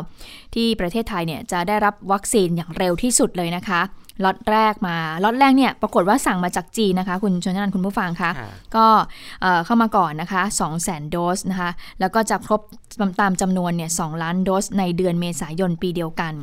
[0.00, 3.80] -19 ที่ประเทศไทยเนี่ยจะได้รับวัคซีนอย่างเร็วที่สุดเลยนะคะ
[4.24, 8.86] ล็อตแรกมาล็อตแรกเนี่ยปรากฏว่าสั่งมาจากจีนนะคะ คุณชนนันท์คุณผู้ฟังคะค่ะก็
[9.42, 10.42] เอ่อเข้ามาก่อนนะคะ
[10.76, 11.70] 200,000 โดสนะคะ
[12.00, 12.60] แล้วก็จะครบ
[13.20, 16.34] ตามจำนวนเนี่ย2ล้านโดสในเดือนเมษายนปีเดียวกัน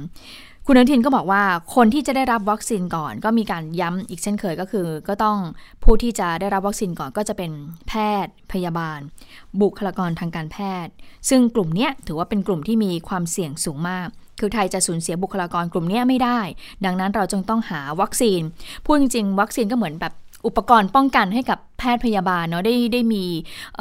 [0.67, 1.43] คุณอนุทินก็บอกว่า
[1.75, 5.37] คนที่จะได้รับวัคซีนก่อน ก็มีการย้ำอีกเช่นเคยก็คือ ก็ต้อง
[5.83, 7.51] ผู้ที่จะได้รับวัคซีนก่อนก็จะเป็น
[7.87, 7.93] แพ
[8.25, 8.99] ทย์ พยาบาล
[9.61, 10.93] บุคลากรทางการแพทย์
[11.29, 14.07] ซึ่งกลุ่มนี้ถือว่าเป็นกลุ่มที่มีความเสี่ยงสูงมาก
[14.39, 16.39] คือไทยจะสูญเสียบุคลากรกลุ่มนี้ไม่ได้
[16.85, 18.41] ดังนั้นเราจึงต้องหาวัคซีน
[18.85, 20.13] พูดจริงๆ วัคซีนก็เหมือนแบบ
[20.47, 23.23] อุปกรณ์ป้องกันให้กับแพทย์พยาบาลเนาะได้ได้มี
[23.77, 23.79] เ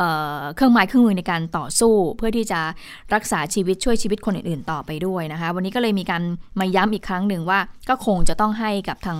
[0.54, 2.60] เครื่องไม้เครื่องมือในการต่อสู้ เพื่อที่จะ
[3.14, 6.22] รักษาชีวิตช่วยชีวิตคนอื่นๆต่อไปด้วยนะคะ วันนี้ก็เลยมีการ
[6.60, 9.18] มาย้ำอีกครั้งหนึ่งว่า ก็คงจะต้องให้กับทาง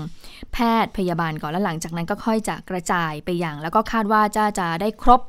[0.53, 5.21] แพทย์พยาบาลก่อนแล้วหลังจากนั้นก็ค่อยจะกระจายไปอย่าง แล้วก็คาดว่าจะจะได้ครบ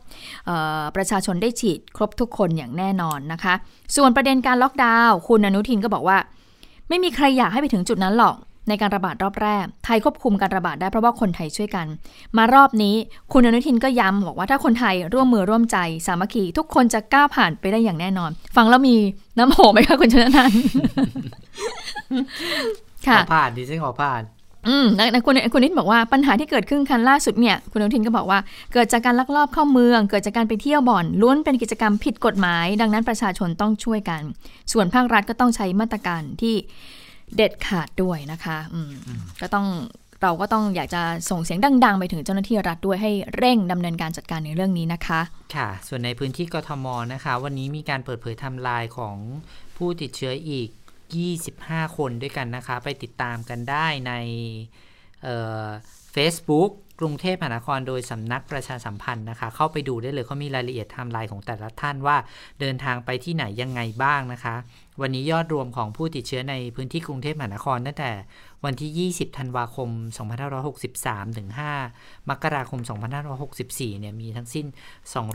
[0.95, 3.53] ประชาชนได้ฉีดครบทุกคนอย่างแน่นอนนะคะ
[3.95, 6.17] ส่วนประเด็นการล็อกดาวน์คุณอนุทินก็บอกว่า
[6.89, 8.35] ไม่มีใครอยากให้ไปถึงจุดนั้นหรอก
[8.67, 11.87] ในการระบาดรอบแรก ไทยควบคุมการระบาดได้เพราะว่าคนไทยช่วยกัน
[12.37, 12.95] มารอบนี้
[13.33, 18.95] คุณอนุทินก็ย้ำบอกว่าถ้าคนไทยร่วมมือร่วมใจ สามัคคีทุกคนจะก้าวผ่านไปได้อย่างแน่นอน ฟังแล้วมี
[19.37, 20.51] น้ำโหไหมคะคุณชนะนัน
[23.07, 24.23] ค่ะผ่านดิฉันขอผ่าน
[24.67, 28.39] อืมนะคุณคุณนิดบอกว่าปัญหาที่เกิดขึ้นคันล่าสุดเนี่ย คุณอนุทินก็บอกว่า
[28.73, 34.21] เกิดจากการลักลอบเข้าเมือง เกิดจากการไปเที่ยวบ่อนล้วนเป็นกิจกรรมผิดกฎหมาย ดังนั้นประชาชนต้องช่วยกัน
[34.71, 36.55] ส่วนภาครัฐก็ต้องใช้มาตรการที่
[37.37, 38.91] เด็ดขาดด้วยนะคะอืม
[39.41, 39.67] ก็ต้อง
[40.21, 45.21] เราก็ต้องอยากจะส่งเสียงดัง ๆ ไปถึงเจ้าหน้าที่รัฐด้วยให้เร่งดำเนินการจัดการในเรื่องนี้นะคะ
[45.55, 49.15] ค่ะ ส่วนในพื้นที่กทมนะคะ วันนี้มีการเปิดเผยไทม์ไลน์ของ
[49.77, 50.69] ผู้ติดเชื้ออีก
[51.33, 54.13] 25 คนด้วยกันนะคะ ไปติดตามกันได้ใน
[56.13, 62.17] เฟซบุ๊กกรุงเทพมหานครโดยสำนักประชาสัมพันธ์นะคะ เข้าไปดูได้เลยเขามีรายละเอียดไทม์ไลน์ของแต่ละท่านว่า
[62.59, 64.55] เดินทางไปที่ไหนยังไงบ้างนะคะ
[65.01, 68.11] วันนี้ยอดรวมของผู้ติดเชื้อในพื้นที่กรุงเทพมหานครตั้งแต่
[68.65, 69.89] วันที่ 20 ธันวาคม
[70.63, 71.49] 2563 ถึง
[71.89, 72.79] 5 มกราคม
[73.39, 74.65] 2564 เนี่ย มีทั้งสิ้น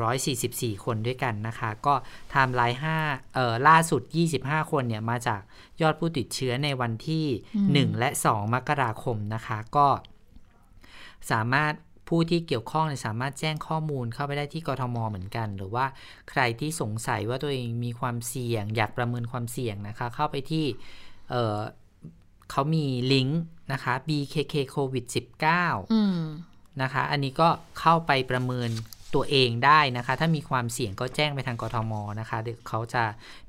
[0.09, 1.95] 244 คนด้วยกันนะคะ ก็
[2.31, 4.03] ไทม์ไลน์5เอ่อ ล่าสุด
[4.39, 5.41] 25 คนเนี่ย มาจาก
[5.83, 7.27] ยอดผู้ติดเชื้อในวันที่
[7.93, 9.89] 1 และ 2 มกราคมนะคะ ก็
[11.33, 11.73] สามารถ
[12.09, 15.87] ผู้ที่เกี่ยวข้องสามารถแจ้งข้อมูลเข้าไปได้ที่กทมเหมือนกัน หรือว่า
[16.31, 20.65] ใครที่สงสัยว่าตัวเองมีความเสี่ยง อยากประเมินความเสี่ยงนะคะ เข้าไปที่
[21.31, 23.41] เเขามีลิงก์
[23.73, 25.05] นะคะ BKK COVID
[25.75, 27.49] 19นะคะ อันนี้ก็
[27.81, 28.71] เข้าไปประเมิน
[29.15, 33.03] ตัวเองได้นะคะ ถ้ามีความเสี่ยงก็แจ้งไปทางกทมนะคะเดี๋ยวเขาจะ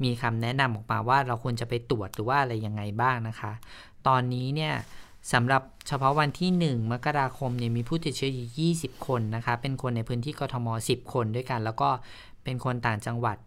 [0.04, 3.52] มีคำแนะนำออกมาว่าเราควรจะไปตรวจหรือว่าอะไรยังไงบ้างนะคะ
[4.08, 4.74] ตอนนี้เนี่ย
[5.34, 8.48] สำหรับเฉพาะวันที่ 1 มกราคมเนี่ยมีผู้ติดเชื้ออยู่
[8.78, 11.90] 20 คนนะคะเป็นคนในพื้นที่กทม 10 คนด้วยกัน แล้วก็
[12.44, 13.38] เป็นคนต่างจังหวัด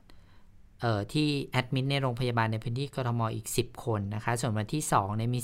[1.12, 5.41] ที่แอดมิดในโรงพยาบาลในพื้นที่กทมอีก 10 คนนะคะส่วนวันที่2เนี่ยมี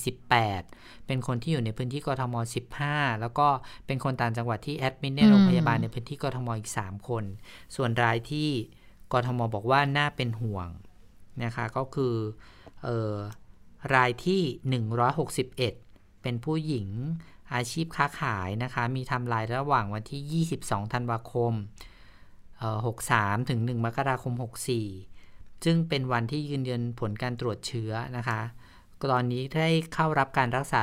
[0.50, 2.34] 18 เป็นคนที่อยู่ในพื้นที่กทม
[2.78, 3.48] 15 แล้วก็
[3.86, 7.24] เป็นคนต่างจังหวัดที่แอดมิดในโรงพยาบาลในพื้นที่กทมอีก 3 คน
[7.76, 8.48] ส่วนรายที่
[9.12, 10.68] กทมบอกว่าน่าเป็นห่วง
[11.44, 12.14] นะคะก็คือ
[12.86, 13.16] ออ
[13.94, 14.42] รายที่
[14.98, 15.87] 161
[16.28, 16.88] เป็นผู้หญิง
[17.54, 21.52] อาชีพค้าขายนะคะ มีทำลายระหว่างวันที่ 22 ธันวาคม
[22.70, 24.34] 63 ถึง 1 มกราคม
[24.98, 28.40] 64 ซึ่งเป็นวันที่ยืนยันผลการตรวจเชื้อนะคะ
[29.12, 30.80] ตอนนี้ได้เข้ารับการรักษา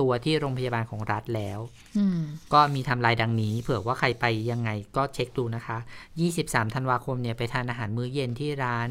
[0.00, 1.58] ตัวที่โรงพยาบาลของรัฐแล้ว
[2.52, 5.78] ก็มีทำลายดังนี้ เผื่อว่าใครไปยังไงก็เช็คดูนะคะ
[6.26, 8.88] 23 ธันวาคมเนี่ยไปทานอาหารมื้อเย็นที่ร้าน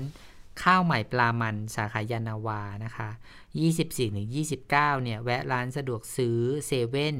[0.61, 3.09] ข้าวใหม่ปลามันสาขายานาวานะคะ
[3.85, 4.69] 24-29
[5.03, 7.15] เนี่ย แวะร้านสะดวกซื้อเซเว่น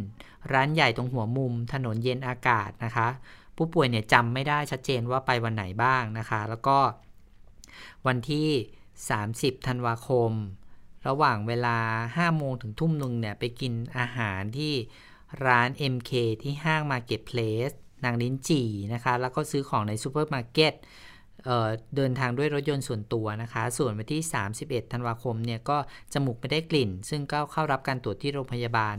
[0.53, 3.07] ร้านใหญ่ตรงหัวมุมถนนเย็นอากาศนะคะ
[3.55, 6.77] ผู้ป่วยเนี่ยจำไม่ได้ชัดเจนว่าไปวันไหนบ้างนะคะ แล้วก็
[8.07, 8.47] วันที่
[9.07, 10.31] 30 ธันวาคม
[11.07, 11.77] ระหว่างเวลา
[12.11, 14.73] 5 โมงถึงทุ่มหนึ่งเนี่ย ไปกินอาหารที่
[15.45, 16.11] ร้าน MK
[16.43, 17.71] ที่ห้าง Market Place
[18.03, 20.73] นางลิ้นจี่นะคะ แล้วก็ซื้อของในซูเปอร์มาร์เก็ต
[21.95, 24.21] เดินทางด้วยรถยนต์ส่วนตัวนะคะ ส่วนวันที่
[24.57, 25.77] 31 ธันวาคมเนี่ยก็
[26.13, 28.95] จมูกไม่ได้กลิ่น ซึ่งก็เข้ารับการตรวจที่โรงพยาบาล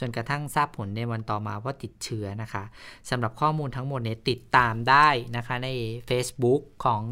[0.00, 2.64] จนกระทั่งทราบผลในวันต่อมาว่าติดเชื้อนะคะ
[3.10, 5.68] สำหรับข้อมูลทั้งหมดเนี่ยติดตามได้นะคะใน
[6.08, 7.02] Facebook ของ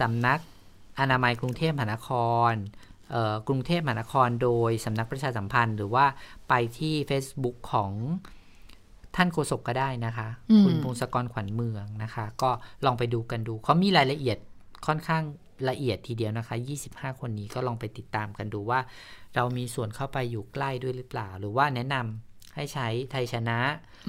[0.00, 0.40] สำนัก
[1.00, 2.10] อนามัยกรุงเทพมหานค
[2.50, 2.52] ร
[3.48, 6.06] กรุงเทพมหานครโดยสำนักประชาสัมพันธ์ หรือว่า
[6.48, 7.92] ไปที่ Facebook ของ
[9.16, 10.28] ท่านโฆษกก็ได้นะคะ
[10.64, 12.50] คุณพงศกรขวัญเมืองนะคะ ก็
[12.84, 14.38] ลองไปดูกันดูเขามีรายละเอียด
[14.86, 15.22] ค่อนข้าง
[15.70, 16.56] ละเอียดทีเดียวนะคะ
[16.88, 18.80] 25 คนนี้ก็ลองไปติดตามกันดูว่า
[19.34, 23.58] เรามีส่วนเข้าไปอยู่ใกล้ด้วยหรือเปล่า หรือว่าแนะนำให้ใช้ไทยชนะ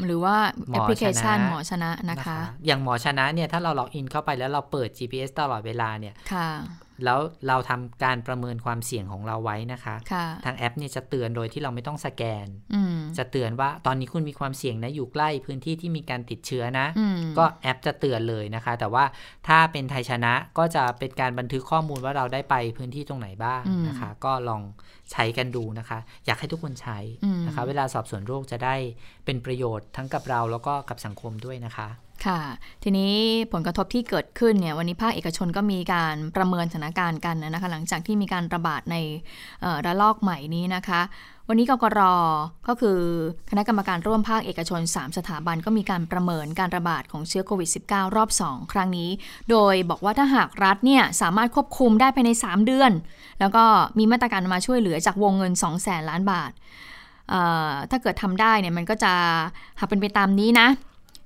[0.06, 0.36] หรือว่า
[0.74, 6.14] แอปพลิเคชันหมอชนะนะคะ อย่างหมอชนะเนี่ยถ้าเราล็อกอินเข้าไปแล้วเราเปิด GPS ตลอดเวลาเนี่ย
[7.05, 12.47] แล้วเราทำการประเมินความเสี่ยงของเราไว้นะคะคะทางแอปเนี่ยจะเตือนโดยที่เราไม่ต้องสแกน
[13.17, 16.87] จะเตือนว่าตอนนี้คุณมีความเสี่ยงนะอยู่ใกล้พื้นที่ที่มีการติดเชื้อนะ
[17.37, 19.03] ก็แอปจะเตือนเลยนะคะ แต่ว่า
[19.47, 24.61] ถ้าเป็นไทยชนะก็จะเป็นการบันทึกข้อมูลว่าเราได้ไปพื้นที่ตรงไหนบ้างนะคะ ก็ลอง
[25.11, 26.97] ใช้กันดูนะคะ อยากให้ทุกคนใช้
[27.45, 28.75] นะคะ เวลาสอบสวนโรคจะได้
[29.25, 31.87] เป็นประโยชน์ทั้งกับเราแล้วก็กับสังคมด้วยนะคะ
[32.26, 32.41] ค่ะ
[32.84, 33.13] ทีนี้
[33.53, 38.95] ผลกระทบที่เกิดขึ้นเนี่ยวันนี้ภาคเอกชนก็มีการประเมินสถานการณ์กันนะคะ หลังจากที่มีการระบาดใน
[39.86, 41.01] ระลอกใหม่นี้นะคะ
[41.49, 42.01] วันนี้กกร
[42.67, 42.99] ก็คือ
[43.49, 49.09] คณะกรรมการร่วมภาคเอกชน 3 สถาบันก็มีการประเมินการระบาดของเชื้อโควิด -19 รอบ 2 ครั้งนี้
[49.49, 52.91] โดยบอกว่าถ้าหากรัฐเนี่ยสามารถควบคุมได้ภายใน 3 เดือน
[53.39, 53.63] แล้วก็
[53.97, 56.51] มีมาตรการมาช่วยเหลือจากวงเงิน 2 0 0แสนล้านบาท
[57.91, 59.13] ถ้าเกิดทำได้เนี่ยมันก็จะ
[59.80, 60.67] หากเป็นไปตามนี้นะ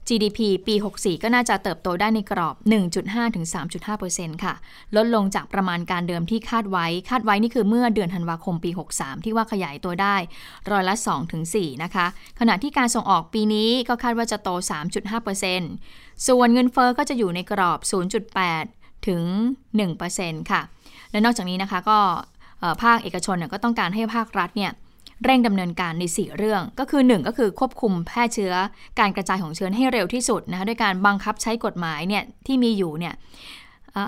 [0.08, 2.56] GDP ปี 64 ก็น่าจะเติบโตได้ในกรอบ
[2.96, 3.46] 1.5 ถึง
[3.94, 4.54] 3.5%ค่ะ
[4.96, 10.16] ลดลงจากประมาณการเดิมที่คาดไว้ คาดไว้นี่คือเมื่อเดือนธันวาคมปี 63 ที่ว่าขยายตัวได้
[10.72, 12.06] ร้อยละ 2 ถึง 4 นะคะ
[12.40, 14.50] ขณะที่การส่งออกปีนี้ก็คาดว่าจะโต
[15.58, 17.80] 3.5%ส่วนเงินเฟอ้อก็จะอยู่ในกรอบ
[18.44, 19.24] 0.8 ถึง
[19.88, 20.62] 1%ค่ะ
[21.12, 22.00] และนอกจากนี้นะคะก็
[22.84, 24.72] ภาคเอกชนก็ต้องการให้ภาครัฐเนี่ย
[25.24, 28.54] เร่งดำเนินการใน 4 เรื่อง ก็คือ 1 ก็คือควบคุมแพร่เชื้อ
[29.00, 33.14] การกระจายของเชื้อให้เร็วที่สุดนะคะด้วยการบังคับใช้กฎหมายเนี่ยที่มีอยู่เนี่ย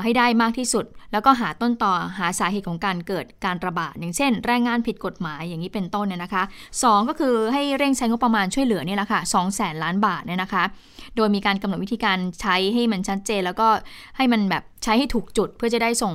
[0.04, 6.44] ให้ได้มากที่สุด แล้วก็หาต้นต่อหาสาเหตุของการเกิดการระบาดอย่างเช่น แรงงานผิดกฎหมายอย่างนี้เป็นต้นเนี่ยนะคะ
[6.76, 10.64] 2 ก็คือให้เร่งใช้งบประมาณช่วยเหลือเนี่ยแหละค่ะ2 0 0แสนล้านบาทเนี่ยนะคะ
[11.16, 13.68] โดยมีการกำหนดวิธีการใช้ให้มันชัดเจน แล้วก็
[14.18, 16.14] ให้มันแบบใช้ให้ถูกจุดเพื่อจะได้ส่ง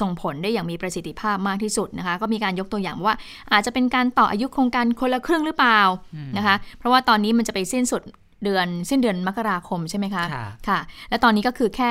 [0.00, 3.14] ส่งผลได้อย่างมีประสิทธิภาพมากที่สุดนะคะ ก็มีการยกตัวอย่างว่า
[3.52, 5.80] อาจจะเป็นการต่ออายุโครงการคนละครึ่งหรือเปล่า
[6.36, 8.02] นะคะ เพราะว่าตอนนี้มันจะไปสิ้นสุด
[8.44, 10.24] เดือนสิ้นเดือนมกราคมใช่ไหมคะ
[10.68, 10.80] ค่ะ
[11.10, 11.90] และตอนนี้ก็คือแค่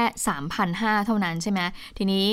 [0.54, 1.60] 3,500 เท่านั้นใช่ไหม
[1.98, 2.26] ทีนี้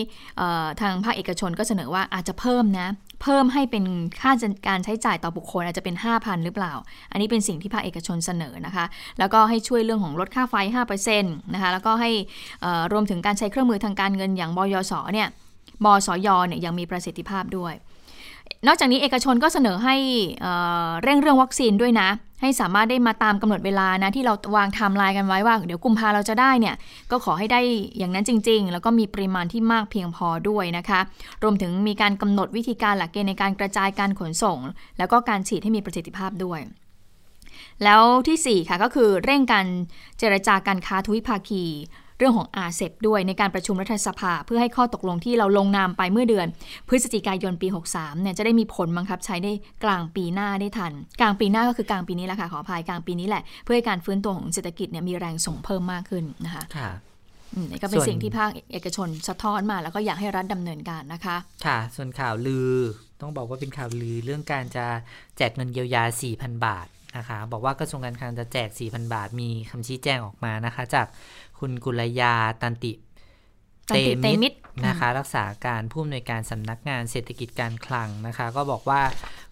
[0.81, 2.89] ทางภาคเอกชนก็เสนอว่าอาจจะเพิ่มนะ
[3.23, 3.85] เพิ่มให้เป็น
[4.21, 4.33] ค่า
[4.69, 6.73] การใช้จ่ายต่อบุคคลอาจจะเป็น 5,000 หรือเปล่า
[7.11, 8.85] อันนี้เป็นสิ่งที่ภาคเอกชนเสนอนะคะ
[9.19, 10.55] แล้วก็ให้ช่วยเรื่องของลดค่าไฟ
[10.89, 12.11] 5%นะคะ แล้วก็ให้
[12.93, 15.29] รวมถึงการใช้เครื่องมือทางการเงินอย่างบยศเนี่ย
[15.85, 17.75] บสยเนี่ยยังมีประสิทธิภาพด้วย
[18.67, 19.97] นอกจากนี้เอกชนก็เสนอให้
[21.03, 22.09] เร่งเรื่องวัคซีนด้วยนะ
[22.41, 26.75] ให้สามารถได้มาตามกำหนดเวลานะ ที่เราวางไทม์ไลน์กันไว้ว่า เดี๋ยวกุมภาเราจะได้เนี่ย
[27.11, 27.61] ก็ขอให้ได้
[27.99, 31.01] อย่างนั้นจริง ๆ แล้วก็มีปริมาณที่มากเพียงพอด้วยนะคะ
[31.43, 34.59] รวมถึงมีการกำหนดวิธีการหลักเกณฑ์ในการกระจายการขนส่ง
[34.99, 36.61] แล้วก็การฉีดให้มีประสิทธิภาพด้วย
[37.85, 39.67] แล้วที่ 4 ค่ะก็คือเร่งการ
[40.19, 41.65] เจรจาการค้าทวิภาคี
[42.23, 46.47] รื่องของอาเซบด้วยในการประชุมรัฐสภา เพื่อให้ข้อตกลงที่เราลงนามไปเมื่อเดือน
[46.89, 49.53] พฤศจิกายนปี 63เนี่ยจะได้มีผลบังคับใช้ได้
[49.85, 56.91] กลางปีหน้าได้ทัน กลางปีหน้าก็คือกลางปีนี้แหละค่ะขออภัยกลางปีนี้แหละ เพื่อให้การฟื้นตัวของเศรษฐกิจเนี่ยมีแรงส่งเพิ่มมากขึ้นนะคะค่ะ
[57.71, 62.73] นี่ก็เป็นสิ่งที่ภาคเอกชนสะท้อนมา แล้วก็อยากให้รัฐดำเนินการนะคะ ค่ะ ส่วนข่าวลือ
[63.21, 64.87] ต้องบอกว่าเป็นข่าวลือเรื่องการจะ
[65.39, 66.03] แจกเงินเยียวยา
[66.35, 71.07] 4,000 บาทนะคะ บอกว่ากระทรวงการคลังจะแจก 4,000 บาท มีคำชี้แจงออกมานะคะ จาก
[71.63, 72.93] คุณกุลยาตันติ
[73.87, 79.01] เตมิตรนะคะรักษาการผู้อำนวยการสำนักงานเศรษฐกิจการคลังนะคะ ก็บอกว่า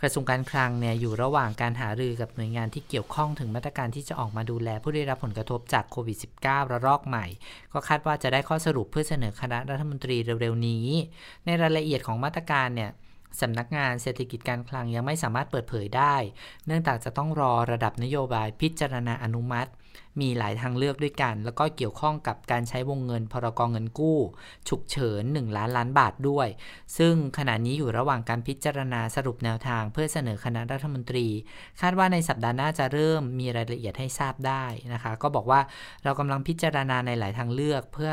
[0.03, 7.27] กระทรวงการคลังเนี่ยอยู่ระหว่างการหารือกับหน่วยงานที่เกี่ยวข้องถึงมาตรการที่จะออกมาดูแลผู้ได้รับผลกระทบจากโควิด -19 ระลอกใหม่
[7.73, 10.87] ก็คาดว่าจะได้ข้อสรุปเพื่อเสนอคณะรัฐมนตรีเร็วๆนี้
[11.45, 12.91] ในรายละเอียดของมาตรการเนี่ย
[13.41, 16.15] สำนักงานเศรษฐกิจการคลังยังไม่สามารถเปิดเผยได้
[16.67, 19.71] เนื่องจากจะต้องรอระดับนโยบายพิจารณาอนุมัติ
[20.21, 24.19] มีหลายทางเลือกด้วยกัน แล้วก็เกี่ยวข้องกับการใช้วงเงินพรกองเงินกู้
[24.69, 26.49] ฉุกเฉิน 1 ล้านล้านบาทด้วย
[26.99, 31.27] ซึ่งขณะนี้อยู่ระหว่างการพิจารณาสรุปแนวทาง เพื่อเสนอคณะรัฐมนตรี
[31.81, 35.61] คาดว่าในสัปดาห์หน้าจะเริ่มมีรายละเอียดให้ทราบได้นะคะ ก็บอกว่า
[36.05, 38.13] เรากำลังพิจารณาในหลายทางเลือกเพื่อ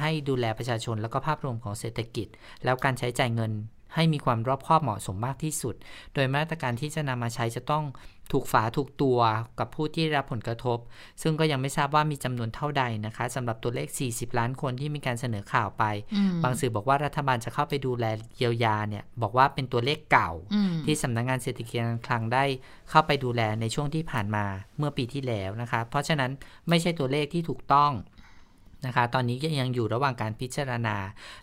[0.00, 2.26] ให้ดูแลประชาชนแล้วก็ภาพรวมของเศรษฐกิจ
[2.64, 3.52] แล้วการใช้จ่ายเงิน
[3.94, 5.74] ให้มีความรอบคอบเหมาะสมมากที่สุด
[6.14, 7.84] โดยมาตรการที่จะนำมาใช้จะต้อง
[8.32, 9.18] ถูกฝาถูกตัว
[9.58, 10.78] กับผู้ที่รับผลกระทบ
[11.22, 15.84] ซึ่งก็ยังไม่ทราบว่ามีจำนวนเท่าใดนะคะสำหรับตัวเลข 40 ล้านคนที่มีการเสนอข่าวไป
[16.42, 18.04] บางสื่อบอกว่ารัฐบาลจะเข้าไปดูแล
[18.36, 20.30] เยียวยาเนี่ยบอกว่าเป็นตัวเลขเก่า
[20.86, 22.44] ที่สำนักงงานเศรษฐกิจการคลังได้
[22.90, 24.44] เข้าไปดูแลในช่วงที่ผ่านมา
[24.78, 26.30] เมื่อปีที่แล้วนะคะ เพราะฉะนั้น
[26.68, 27.92] ไม่ใช่ตัวเลขที่ถูกต้อง
[28.86, 30.96] นะคะ ตอนนี้ยังอยู่ระหว่างการพิจารณา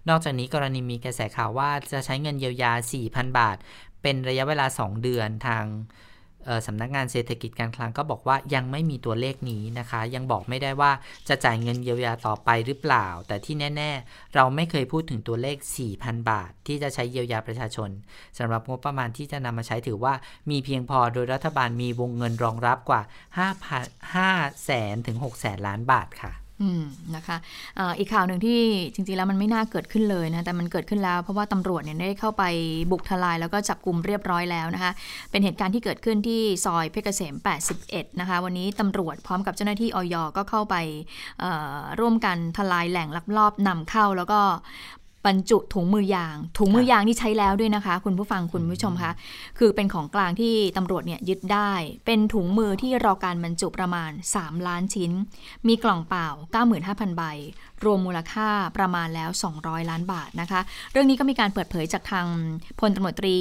[0.09, 2.71] นอกจากนี้กรณีมีกระแสข่าวว่าจะใช้เงินเยียวยา
[3.05, 3.57] 4,000 บาท
[4.01, 5.65] เป็นระยะเวลา 2 เดือนทาง
[6.67, 10.91] สำนักงานเศรษฐกิจการคลังก็บอกว่ายังไม่มีตัวเลขนี้นะคะ ยังบอกไม่ได้ว่า
[11.29, 15.57] จะจ่ายเงินเยียวยาต่อไปหรือเปล่า แต่ที่แน่ ๆ เราไม่เคยพูดถึงตัวเลข
[15.93, 17.89] 4,000 บาท ที่จะใช้เยียวยาประชาชน
[18.37, 20.13] สำหรับงบประมาณที่จะนำมาใช้ถือว่า
[20.49, 23.01] มีเพียงพอโดยรัฐบาลมีวงเงินรองรับกว่า
[23.77, 26.31] 5 5แสนถึง6แสนล้านบาทค่ะ
[26.61, 26.83] อืม
[27.15, 27.37] นะคะ
[27.99, 28.59] อีกข่าวหนึ่งที่
[28.93, 32.43] จริงๆแล้วมันไม่น่าเกิดขึ้นเลยนะแต่มันเกิดขึ้นแล้ว เพราะว่าตำรวจเนี่ยได้เข้าไป
[32.91, 34.91] บุกทลายแล้วก็จับกลุ่มเรียบร้อยแล้วนะคะ
[35.31, 37.35] เป็นเหตุการณ์ที่เกิดขึ้นที่ซอยเพชรเกษม
[37.77, 40.75] 81 นะคะ วันนี้ตำรวจพร้อมกับเจ้าหน้าที่ออยก็เข้าไป
[41.99, 44.39] ร่วมกันทลายแหล่งลักลอบนำเข้าแล้วก็
[45.27, 49.11] บรรจุถุงมือยาง ถุงมือยางนี่ใช้แล้วด้วยนะคะ คุณผู้ฟังคุณผู้ชมคะ
[49.59, 51.71] คือเป็นของกลางที่ตำรวจเนี่ยยึดได้
[52.05, 55.11] เป็นถุงมือที่รอการบรรจุประมาณ 3 ล้านชิ้น
[55.67, 56.27] มีกล่องเปล่า
[56.73, 57.23] 95,000 ใบ
[57.83, 60.61] รวมมูลค่าประมาณแล้ว 200 ล้านบาทนะคะ
[60.91, 62.27] เรื่องนี้ก็มีการเปิดเผยจากทาง
[62.79, 63.37] พลตำรวจตรี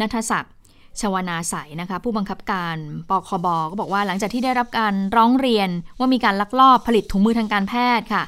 [0.00, 0.54] นัทศักดิ์
[1.00, 2.76] ชวนาใสนะคะ ผู้บังคับการ
[3.10, 5.68] ปคบก็บอกว่าหลังจากที่ได้รับการร้องเรียน
[5.98, 8.22] ว่ามีการลักลอบผลิตถุงมือทางการแพทย์ค่ะ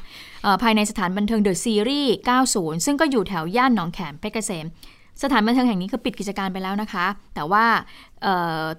[0.63, 2.13] ภายในสถานบันเทิงเดอะซีรีส์
[2.49, 4.65] 90 ซึ่งก็อยู่แถวย่านหนองแขมเพชรเกษม
[5.23, 7.05] สถานบันเทิงแห่งนี้คือปิดกิจการไปแล้วนะคะ
[7.35, 7.65] แต่ว่า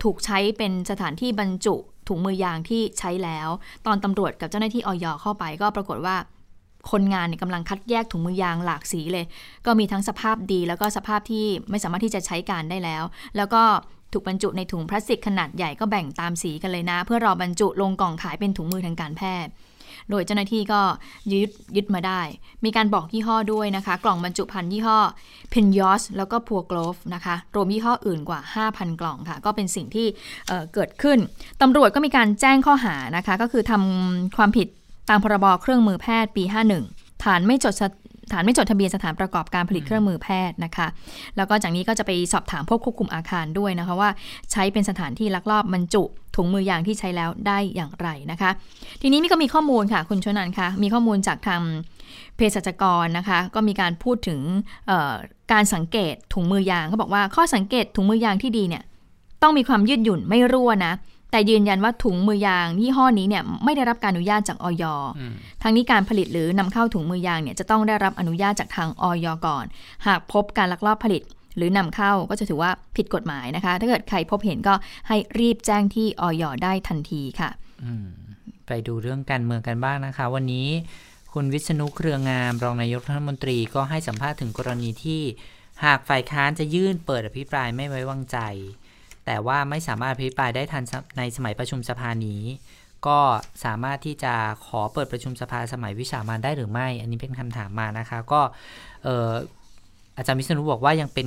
[0.03, 1.75] ถูกใช้เป็นสถานที่บรรจุ
[2.09, 3.49] ถุงมือยางที่ใช้แล้ว
[3.87, 6.17] ตอนตำรวจกับเจ้าหน้าที่ออยเข้าไปก็ปรากฏว่า
[6.91, 9.25] คนงานเนี่ยกำลังคัดแยกถุงมือยางหลากสีเลย
[9.67, 13.03] ก็มีทั้งสภาพดี แล้วก็สภาพที่ไม่สามารถที่จะใช้การได้แล้ว
[13.37, 13.63] แล้วก็
[14.13, 19.53] ถูกบรรจุในถุงพลาสติกขนาดใหญ่ก็แบ่งตามสีกันเลยนะ เพื่อรอบรรจุลงกล่องขายเป็นถุงมือทางการแพทย์
[20.11, 20.81] โดยเจ้าหน้าที่ก็
[21.33, 22.21] ยึดยึดมาได้
[22.65, 24.99] มีการบอกยี่ห้อด้วยนะคะ กล่องบรรจุภัณฑ์ยี่ห้อ
[25.53, 26.99] p e n y o s แล้วก็ p u r g l o v e
[27.15, 30.07] นะคะรวมยี่ห้ออื่นกว่า 5,000 กล่องค่ะ ก็เป็นสิ่งที่
[30.49, 31.19] เเกิดขึ้น
[31.63, 34.69] ตำรวจก็มีการแจ้งข้อหานะคะ ก็คือทำความผิด
[35.09, 36.45] ตามพรบเครื่องมือแพทย์ปี
[36.85, 37.75] 51 ฐานไม่จด
[38.33, 40.87] ฐานไม่จดทะเบียนสถานประกอบการผลิตเครื่องมือแพทย์นะคะ
[41.37, 44.11] แล้วก็จากนี้ก็จะไปสอบถามพวกควบคุมอาคารด้วยนะคะว่า
[44.53, 46.03] ใช้เป็นสถานที่ลักลอบบรรจุ
[46.37, 48.51] ถุงมือยางที่ใช้แล้วได้อย่างไรนะคะ
[49.03, 51.63] ทีนี้มีก็มีข้อมูลค่ะคุณชนันคะมีข้อมูลจากทาง
[52.37, 54.41] เภสัชกรนะคะ ก็มีการพูดถึง
[55.53, 58.83] การสังเกตถุงมือยางเขาบอกว่าข้อสังเกตถุงมือยางที่ดีเนี่ย
[59.43, 60.93] ต้องมีความยืดหยุ่นไม่รั่วนะ
[61.33, 64.85] แต่ยืนยันว่าถุงมือยางยี่ห้อนี้เนี่ยไม่ได้รับการอนุญาตจากออย
[65.63, 69.65] ทางนี้การผลิตหรือนำเข้าถุงมือยางเนี่ยจะต้องได้รับอนุญาตจากทางออยก่อน
[70.07, 71.23] หากพบการลักลอบผลิต
[71.57, 74.75] หรือนำเข้าก็จะถือว่าผิดกฎหมายนะคะ ถ้าเกิดใครพบเห็นก็
[75.09, 77.51] ให้รีบแจ้งที่ออยได้ทันทีค่ะ
[78.67, 80.69] ไปดูเรื่องการเมืองกันบ้างนะคะ วันนี้
[81.33, 85.23] คุณวิษณุเครืองาม รองนายกรัฐมนตรีก็ให้สัมภาษณ์ถึงกรณีที่
[85.85, 88.39] หากฝ่ายค้านจะยื่นเปิดอภิปรายไม่ไว้วางใจ
[89.27, 90.85] แต่ว่าไม่สามารถอภิปรายได้ทัน
[91.19, 92.43] ในสมัยประชุมสภานี้
[93.07, 93.19] ก็
[93.65, 94.35] สามารถที่จะ
[94.67, 98.41] ขอเปิดประชุมสภาสมัยวิสามันได้หรือไม่ อันนี้เป็นคำถามมานะคะ ก็
[100.17, 101.27] อาจารย์มิษนุบอกว่ายังเป็น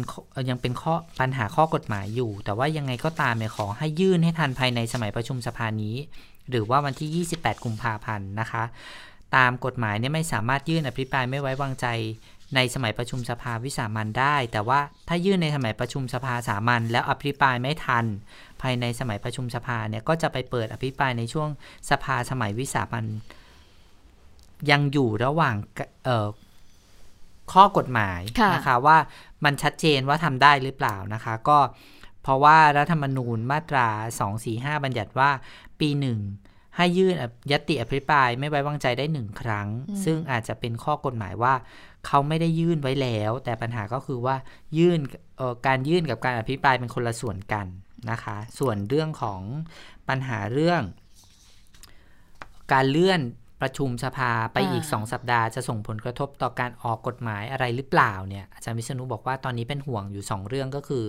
[0.50, 5.96] ยังเป็นข้อปัญหาข้อกฎหมายอยู่ แต่ว่ายังไงก็ตามเนี่ยขอให้ยื่นให้ทันภายในสมัยประชุมสภานี้
[6.50, 8.64] หรือว่าวันที่ 28 กุมภาพันธ์นะคะ
[9.36, 11.88] ตามกฎหมายเนี่ยไม่สามารถยื่นอภิปรายไม่ไว้วางใจ
[12.56, 18.06] ในสมัยประชุมสภาวิสามันได้ แต่ว่าถ้ายื่นในสมัยประชุมสภาสามัญแล้วอภิปรายไม่ทัน
[18.62, 21.50] ภายในสมัยประชุมสภาเนี่ยก็จะไปเปิดอภิปรายในช่วง
[21.90, 23.06] สภาสมัยวิสามัน
[24.72, 25.56] ยังอยู่ระหว่าง
[27.54, 28.22] ข้อกฎหมาย
[28.56, 28.98] นะคะว่า
[29.46, 31.60] มันชัดเจนว่าทำได้หรือเปล่านะคะ ก็
[32.24, 33.88] เพราะว่ารัฐธรรมนูญมาตรา
[34.36, 35.30] 245 บัญญัติว่า
[35.80, 36.20] ปีหนึ่ง
[36.78, 37.14] ให้ยื่น
[37.52, 39.68] ยติอภิปรายไม่ไว้วางใจได้หนึ่งครั้ง
[40.04, 41.54] ซึ่งอาจจะเป็นข้อกฎหมายว่า
[42.06, 44.36] เขาไม่ได้ยื่นไว้แล้ว แต่ปัญหาก็คือว่า
[44.78, 45.00] ยื่น
[45.68, 47.68] การยื่นกับการอภิปรายเป็นคนละส่วนกัน
[48.12, 49.42] นะคะ ส่วนเรื่องของ
[50.10, 50.82] ปัญหาเรื่อง
[52.74, 53.22] การเลื่อน
[53.62, 61.06] ประชุมสภาไปอีกสองสัปดาห์จะส่งผลกระทบต่อการออกกฎหมายอะไรหรือเปล่าเนี่ยอาจารย์วิษณุบอกว่าตอนนี้เป็นห่วงอยู่ 2 เรื่องก็คือ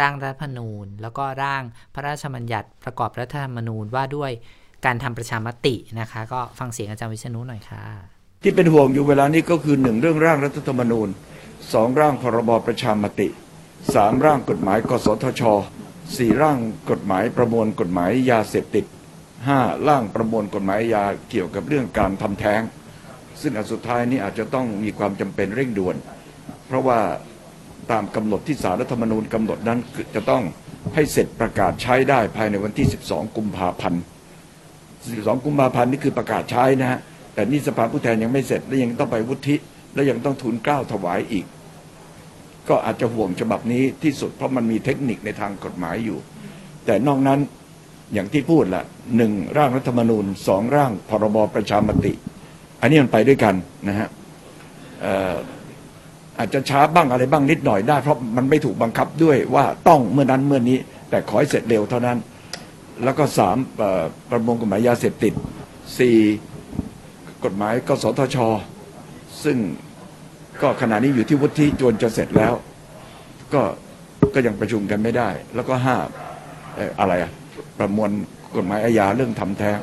[0.00, 1.62] ร่างรัฐธรรมนูญ แล้วก็ร่าง
[1.94, 4.30] พระราชบัญญัติประกอบรัฐธรรมนูญว่าด้วย
[4.84, 8.15] การทำประชามตินะคะ ก็ฟังเสียงอาจารย์วิษณุหน่อยค่ะ
[8.48, 11.08] ที่เป็นห่วงอยู่เวลานี้ก็คือหนึ่งเรื่องร่างรัฐธรรมนูญ
[11.72, 13.28] สองร่างพรบประชามติ
[13.94, 15.42] สามร่างกฎหมายกสทช
[16.16, 16.58] สี่ร่าง
[16.90, 18.84] กฎหมายประมวลกฎหมายยาเสพติด
[19.46, 22.62] ห้าร่างประมวลกฎหมายยาเกี่ยวกับเรื่องการทำแท้ง
[23.40, 25.96] ซึ่งอันสุดท้ายนี้อาจจะต้องมีความจำเป็นเร่งด่วน
[26.66, 27.00] เพราะว่า
[27.90, 29.78] ตามกำหนดที่สารรัฐธรรมนูญกำหนดนั้น
[30.14, 30.42] จะต้อง
[30.94, 34.02] ให้เสร็จประกาศใช้ได้ภายในวันที่ 12 กุมภาพันธ์
[34.72, 37.00] 12 กุมภาพันธ์นี่คือประกาศใช้นะฮะ
[37.36, 39.56] แต่นี่สภาผู้แทนยังไม่เสร็จ และยังต้องไปวุฒิ
[39.94, 41.46] และยังต้องทุนกล้าวถวายอีก
[42.68, 46.18] ก็อาจจะห่วงฉบับนี้ที่สุดเพราะมันมีเทคนิคในทางกฎหมายอยู่
[46.86, 47.40] แต่นอกนั้น
[48.12, 48.82] อย่างที่พูดละ
[49.16, 52.12] หนึ่งร่างรัฐธรรมนูญสองร่างพรบประชามติ
[52.80, 53.54] อันนี้มันไปด้วยกัน
[53.88, 54.08] นะฮะ
[56.38, 60.78] อาจจะช้าบ้างอะไรบ้างนิดหน่อยได้ เพราะมันไม่ถูกบังคับด้วยว่าต้องเมื่อนั้นเมื่อนี้
[61.10, 62.18] แต่ขอให้เสร็จเร็วเท่านั้น
[63.04, 63.56] แล้วก็สาม
[64.30, 65.32] ประมงกฎหมายยาเสพติด
[65.98, 66.16] สี่
[67.44, 68.36] กฎหมายกสทช
[69.44, 69.58] ซึ่ง
[70.62, 72.54] ก็ขณะนี้อยู่ที่วุฒิจวนจะเสร็จแล้ว
[73.54, 73.62] ก็
[74.34, 75.96] ก็ยังประชุมกันไม่ได้ แล้วก็ห้า
[77.00, 77.32] อะไรอะ
[77.78, 78.10] ประมวล
[78.56, 79.78] กฎหมายอาญาเรื่องทำแท้ง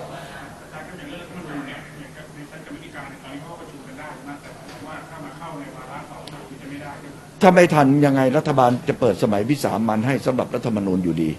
[7.41, 11.29] ถ้าไม่ทันยังไงรัฐบาลจะเปิดสมัยวิสามันให้สำหรับรัฐธรรมนูญอยู่ดี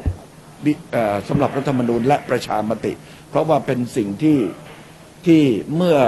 [1.29, 2.93] สำหรับรัฐธรรมนูญและประชามติ
[3.31, 4.37] เพราะว่าเป็นสิ่งที่
[5.27, 5.43] ที่
[5.77, 5.99] เมื่อ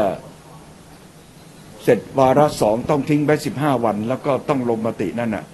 [1.82, 5.44] เสร็จวาระสองต้องทิ้งไปสิบห้าวัน แล้วก็ต้องลงมตินั่นน่ะ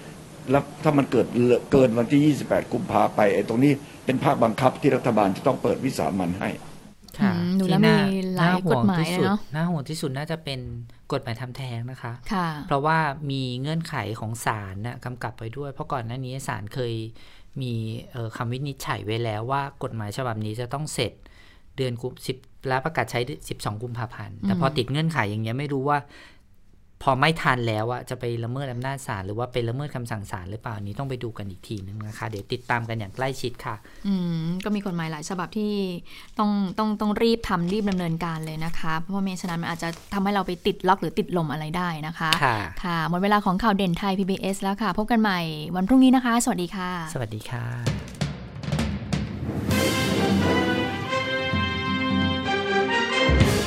[0.51, 1.27] แล้วถ้ามันเกิด
[1.71, 3.71] เกินวันที่ยี่สิบแปดกุมภาไปไอ้ตรงนี้
[4.05, 6.49] เป็นภาคบังคับที่รัฐบาลจะต้องเปิดวิสามันให้
[7.19, 7.95] ค่ะดูแล้วมี
[8.35, 10.59] หลายกฎหมายเนาะน่าห่วงที่สุดน่าจะเป็น
[11.11, 12.97] กฎหมายทำแท้งนะคะค่ะ เพราะว่า
[13.31, 16.93] มีเงื่อนไขของศาลนะกำกับไปด้วย เพราะก่อนหน้านี้ศาลเคย
[17.61, 17.73] มี
[18.37, 21.13] คำวินิจฉัยไว้แล้วว่ากฎหมายฉบับนี้จะต้องเสร็จ
[21.77, 22.37] เดือนกุมสิบ
[22.67, 23.19] และประกาศใช้
[23.51, 25.99] 12 กุมภาพันธ์ แต่พอติดเงื่อนไขอย่างเงี้ยไม่รู้ว่า
[27.05, 33.75] พอไม่ทันแล้วอะจะไปละเมิดอำนาจศาลหรือว่าไปละเมิดคำสั่งศาลหรือเปล่านี้ต้องไปดูกันอีกทีนึงนะคะ เดี๋ยวติดตามกันอย่างใกล้ชิดค่ะ
[34.07, 35.73] อืมก็มีกฎหมายหลายฉบับที่
[36.39, 45.39] ต้องต้องต้องรีบทำรีบดำเนินการเลยนะคะ เพราะว่าไม่ฉะนั้นมันอาจจะทำให้เราไปติดล็อกหรือติดลมอะไรได้นะคะค่ะค่ะหมดเวลาของข่าวเด่นไทย PBS แล้วค่ะ พบกันใหม่
[45.75, 47.65] วันพรุ่งนี้นะคะ สวัสดีค่ะ สวัสดีค่ะ